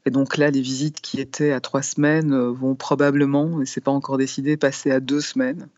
Et 0.04 0.10
donc 0.10 0.36
là, 0.36 0.50
les 0.50 0.60
visites 0.60 1.00
qui 1.00 1.20
étaient 1.20 1.52
à 1.52 1.60
trois 1.60 1.82
semaines 1.82 2.36
vont 2.36 2.74
probablement, 2.74 3.62
et 3.62 3.66
c'est 3.66 3.80
pas 3.80 3.92
encore 3.92 4.18
décidé, 4.18 4.56
passer 4.56 4.90
à 4.90 4.98
deux 4.98 5.20
semaines. 5.20 5.68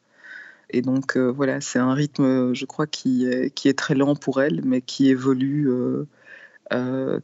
Et 0.76 0.82
donc 0.82 1.16
voilà, 1.16 1.60
c'est 1.60 1.78
un 1.78 1.94
rythme, 1.94 2.52
je 2.54 2.64
crois, 2.66 2.86
qui 2.86 3.26
est, 3.26 3.50
qui 3.54 3.68
est 3.68 3.78
très 3.78 3.94
lent 3.94 4.16
pour 4.16 4.42
elle, 4.42 4.62
mais 4.64 4.80
qui 4.80 5.08
évolue, 5.08 5.70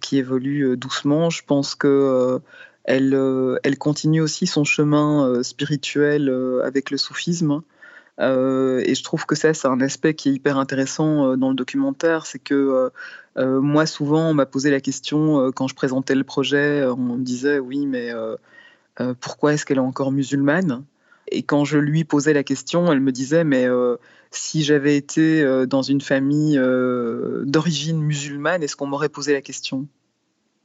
qui 0.01 0.19
évolue 0.19 0.77
doucement. 0.77 1.31
Je 1.31 1.43
pense 1.45 1.75
que 1.75 2.41
euh, 2.89 3.59
elle, 3.63 3.79
continue 3.79 4.21
aussi 4.21 4.47
son 4.47 4.65
chemin 4.65 5.27
euh, 5.27 5.43
spirituel 5.43 6.29
euh, 6.29 6.65
avec 6.65 6.91
le 6.91 6.97
soufisme. 6.97 7.63
et 8.19 8.95
je 8.95 9.03
trouve 9.03 9.27
que 9.27 9.35
ça, 9.35 9.55
c'est 9.55 9.69
un 9.69 9.81
aspect 9.81 10.15
qui 10.15 10.29
est 10.29 10.33
hyper 10.33 10.59
intéressant 10.59 11.37
dans 11.37 11.51
le 11.51 11.55
documentaire. 11.55 12.27
C'est 12.27 12.39
que 12.39 12.91
moi, 13.37 13.87
souvent, 13.87 14.31
on 14.31 14.35
m'a 14.35 14.47
posé 14.47 14.71
la 14.71 14.81
question 14.81 15.51
quand 15.53 15.69
je 15.69 15.75
présentais 15.75 16.15
le 16.15 16.25
projet. 16.25 16.85
On 16.85 17.17
me 17.17 17.25
disait 17.25 17.59
Oui, 17.59 17.87
mais 17.87 18.11
pourquoi 19.21 19.55
est-ce 19.55 19.65
qu'elle 19.65 19.79
est 19.79 19.81
encore 19.81 20.13
musulmane? 20.13 20.85
Et 21.29 21.43
quand 21.43 21.65
je 21.65 21.79
lui 21.79 22.05
posais 22.05 22.33
la 22.33 22.43
question, 22.43 22.91
elle 22.91 23.01
me 23.01 23.13
disait 23.13 23.45
Mais 23.45 23.67
si 24.31 24.65
j'avais 24.65 24.97
été 24.97 25.45
dans 25.67 25.83
une 25.83 26.01
famille 26.01 26.59
d'origine 27.45 28.01
musulmane, 28.01 28.63
est-ce 28.63 28.77
qu'on 28.77 28.87
m'aurait 28.87 29.09
posé 29.09 29.33
la 29.33 29.43
question? 29.43 29.87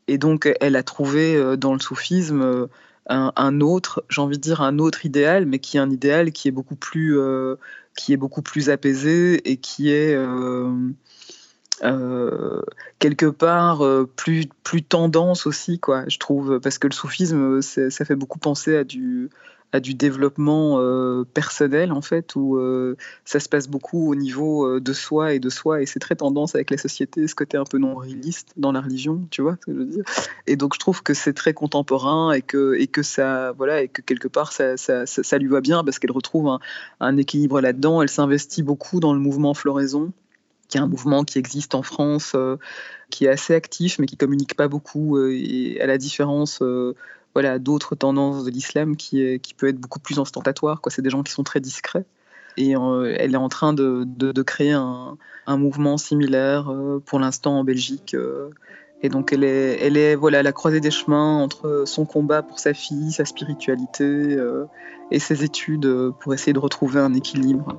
Et 0.08 0.18
donc, 0.18 0.52
elle 0.62 0.76
a 0.76 0.84
trouvé 0.84 1.36
euh, 1.36 1.56
dans 1.58 1.74
le 1.74 1.80
soufisme 1.80 2.42
euh, 2.42 2.68
un, 3.08 3.62
autre, 3.62 4.04
j'ai 4.10 4.22
envie 4.22 4.38
de 4.38 4.42
dire 4.42 4.62
un 4.62 4.80
autre 4.80 5.06
idéal, 5.06 5.46
mais 5.46 5.60
qui 5.60 5.78
est 5.78 5.80
un 5.80 5.92
idéal 5.92 6.32
qui 6.32 6.48
est 6.48 6.52
beaucoup 6.52 6.76
plus, 6.76 7.20
euh, 7.20 7.56
qui 7.96 8.14
est 8.14 8.18
beaucoup 8.18 8.42
plus 8.42 8.70
apaisé 8.70 9.50
et 9.50 9.58
qui 9.58 9.92
est 9.92 10.18
quelque 13.00 13.28
part 13.28 13.84
plus, 14.16 14.46
plus 14.64 14.82
tendance 14.82 15.46
aussi, 15.46 15.80
quoi, 15.80 16.06
je 16.08 16.18
trouve, 16.18 16.60
parce 16.60 16.80
que 16.80 16.88
le 16.88 16.94
soufisme, 16.94 17.62
ça 17.62 18.06
fait 18.06 18.16
beaucoup 18.16 18.40
penser 18.40 18.76
à 18.76 18.84
du, 18.84 19.30
du 19.80 19.94
développement 19.94 20.80
euh, 20.80 21.24
personnel 21.34 21.92
en 21.92 22.02
fait 22.02 22.36
où 22.36 22.58
euh, 22.58 22.96
ça 23.26 23.40
se 23.40 23.50
passe 23.50 23.68
beaucoup 23.68 24.12
au 24.12 24.16
niveau 24.16 24.66
euh, 24.66 24.80
de 24.80 24.94
soi 24.94 25.34
et 25.34 25.40
de 25.40 25.50
soi 25.50 25.82
et 25.82 25.86
c'est 25.86 26.00
très 26.00 26.16
tendance 26.16 26.56
avec 26.56 26.72
la 26.72 26.78
société 26.78 27.28
ce 27.28 27.36
côté 27.36 27.58
un 27.58 27.64
peu 27.64 27.78
non 27.78 27.96
réaliste 27.96 28.50
dans 28.58 28.72
la 28.72 28.82
religion 28.82 29.26
tu 29.32 29.42
vois 29.42 29.58
ce 29.60 29.66
que 29.66 29.74
je 29.74 29.78
veux 29.78 29.86
dire 29.86 30.04
et 30.48 30.56
donc 30.56 30.74
je 30.76 30.80
trouve 30.80 31.04
que 31.04 31.14
c'est 31.14 31.34
très 31.34 31.54
contemporain 31.54 32.32
et 32.32 32.42
que 32.42 32.76
et 32.76 32.88
que 32.88 33.04
ça 33.04 33.54
voilà 33.54 33.82
et 33.82 33.88
que 33.88 34.02
quelque 34.02 34.28
part 34.28 34.52
ça, 34.52 34.78
ça, 34.78 35.06
ça, 35.06 35.38
lui 35.38 35.48
va 35.48 35.62
bien 35.62 35.84
parce 35.84 36.00
qu'elle 36.00 36.12
retrouve 36.12 36.48
un, 36.48 36.60
un 37.00 37.18
équilibre 37.18 37.62
là-dedans 37.62 38.02
elle 38.02 38.10
s'investit 38.10 38.64
beaucoup 38.64 39.00
dans 39.00 39.14
le 39.14 39.20
mouvement 39.20 39.54
floraison 39.54 40.12
qui 40.68 40.78
est 40.78 40.82
un 40.82 40.88
mouvement 40.88 41.24
qui 41.24 41.38
existe 41.38 41.76
en 41.76 41.84
France, 41.84 42.36
qui 43.12 43.26
est 43.26 43.30
assez 43.30 43.54
actif, 43.54 44.00
mais 44.00 44.08
qui 44.08 44.18
communique 44.18 44.56
pas 44.56 44.68
beaucoup. 44.68 45.20
et 45.20 45.80
à 45.80 45.86
la 45.86 46.00
différence 46.00 46.60
voilà, 47.36 47.60
d'autres 47.60 47.96
tendances 47.96 48.46
de 48.46 48.50
l'islam 48.50 48.96
qui, 48.96 49.40
qui 49.42 49.54
peut 49.54 49.68
être 49.68 49.80
beaucoup 49.80 50.00
plus 50.00 50.18
ostentatoire. 50.20 50.82
C'est 50.88 51.02
des 51.02 51.10
gens 51.10 51.22
qui 51.22 51.34
sont 51.34 51.44
très 51.44 51.60
discrets. 51.60 52.06
Et 52.58 52.76
euh, 52.76 53.14
elle 53.18 53.34
est 53.34 53.38
en 53.38 53.50
train 53.50 53.74
de, 53.74 54.06
de, 54.06 54.42
créer 54.42 54.72
un, 54.72 55.18
un, 55.46 55.58
mouvement 55.58 55.98
similaire 55.98 56.72
euh, 56.72 57.02
pour 57.06 57.20
l'instant 57.20 57.60
en 57.60 57.64
Belgique. 57.66 58.14
Euh. 58.14 58.50
et 59.02 59.10
donc 59.10 59.34
elle 59.34 59.44
est, 59.44 59.78
elle 59.86 59.98
est 59.98 60.16
voilà, 60.16 60.40
à 60.40 60.44
la 60.44 60.54
croisée 60.54 60.80
des 60.80 60.92
chemins 60.92 61.38
entre 61.42 61.84
son 61.86 62.06
combat 62.06 62.42
pour 62.42 62.60
sa 62.60 62.74
fille, 62.74 63.12
sa 63.12 63.26
spiritualité 63.26 64.38
et 65.12 65.20
ses 65.20 65.44
études 65.44 66.12
pour 66.22 66.34
essayer 66.34 66.54
de 66.54 66.60
retrouver 66.60 67.02
un 67.02 67.14
équilibre. 67.14 67.78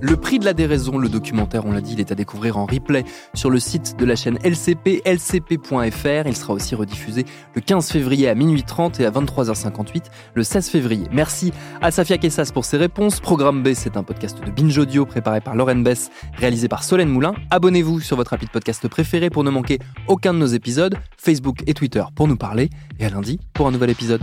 Le 0.00 0.16
prix 0.16 0.38
de 0.38 0.44
la 0.44 0.52
déraison, 0.52 0.96
le 0.96 1.08
documentaire, 1.08 1.66
on 1.66 1.72
l'a 1.72 1.80
dit, 1.80 1.94
il 1.94 2.00
est 2.00 2.12
à 2.12 2.14
découvrir 2.14 2.56
en 2.56 2.66
replay 2.66 3.04
sur 3.34 3.50
le 3.50 3.58
site 3.58 3.96
de 3.98 4.04
la 4.04 4.14
chaîne 4.14 4.38
LCP, 4.44 5.02
lcp.fr. 5.04 6.28
Il 6.28 6.36
sera 6.36 6.52
aussi 6.52 6.76
rediffusé 6.76 7.24
le 7.54 7.60
15 7.60 7.90
février 7.90 8.28
à 8.28 8.36
minuit 8.36 8.62
30 8.62 9.00
et 9.00 9.06
à 9.06 9.10
23h58 9.10 10.04
le 10.34 10.42
16 10.44 10.68
février. 10.68 11.06
Merci 11.10 11.52
à 11.80 11.90
Safia 11.90 12.16
Kessas 12.16 12.50
pour 12.54 12.64
ses 12.64 12.76
réponses. 12.76 13.18
Programme 13.18 13.64
B, 13.64 13.70
c'est 13.74 13.96
un 13.96 14.04
podcast 14.04 14.38
de 14.44 14.50
Binge 14.52 14.78
Audio 14.78 15.04
préparé 15.04 15.40
par 15.40 15.56
Lauren 15.56 15.82
Bess, 15.82 16.10
réalisé 16.34 16.68
par 16.68 16.84
Solène 16.84 17.08
Moulin. 17.08 17.34
Abonnez-vous 17.50 18.00
sur 18.00 18.16
votre 18.16 18.32
appli 18.34 18.46
podcast 18.46 18.86
préféré 18.86 19.30
pour 19.30 19.42
ne 19.42 19.50
manquer 19.50 19.80
aucun 20.06 20.32
de 20.32 20.38
nos 20.38 20.46
épisodes. 20.46 20.96
Facebook 21.16 21.64
et 21.66 21.74
Twitter 21.74 22.04
pour 22.14 22.28
nous 22.28 22.36
parler. 22.36 22.70
Et 23.00 23.04
à 23.04 23.10
lundi 23.10 23.40
pour 23.52 23.66
un 23.66 23.72
nouvel 23.72 23.90
épisode. 23.90 24.22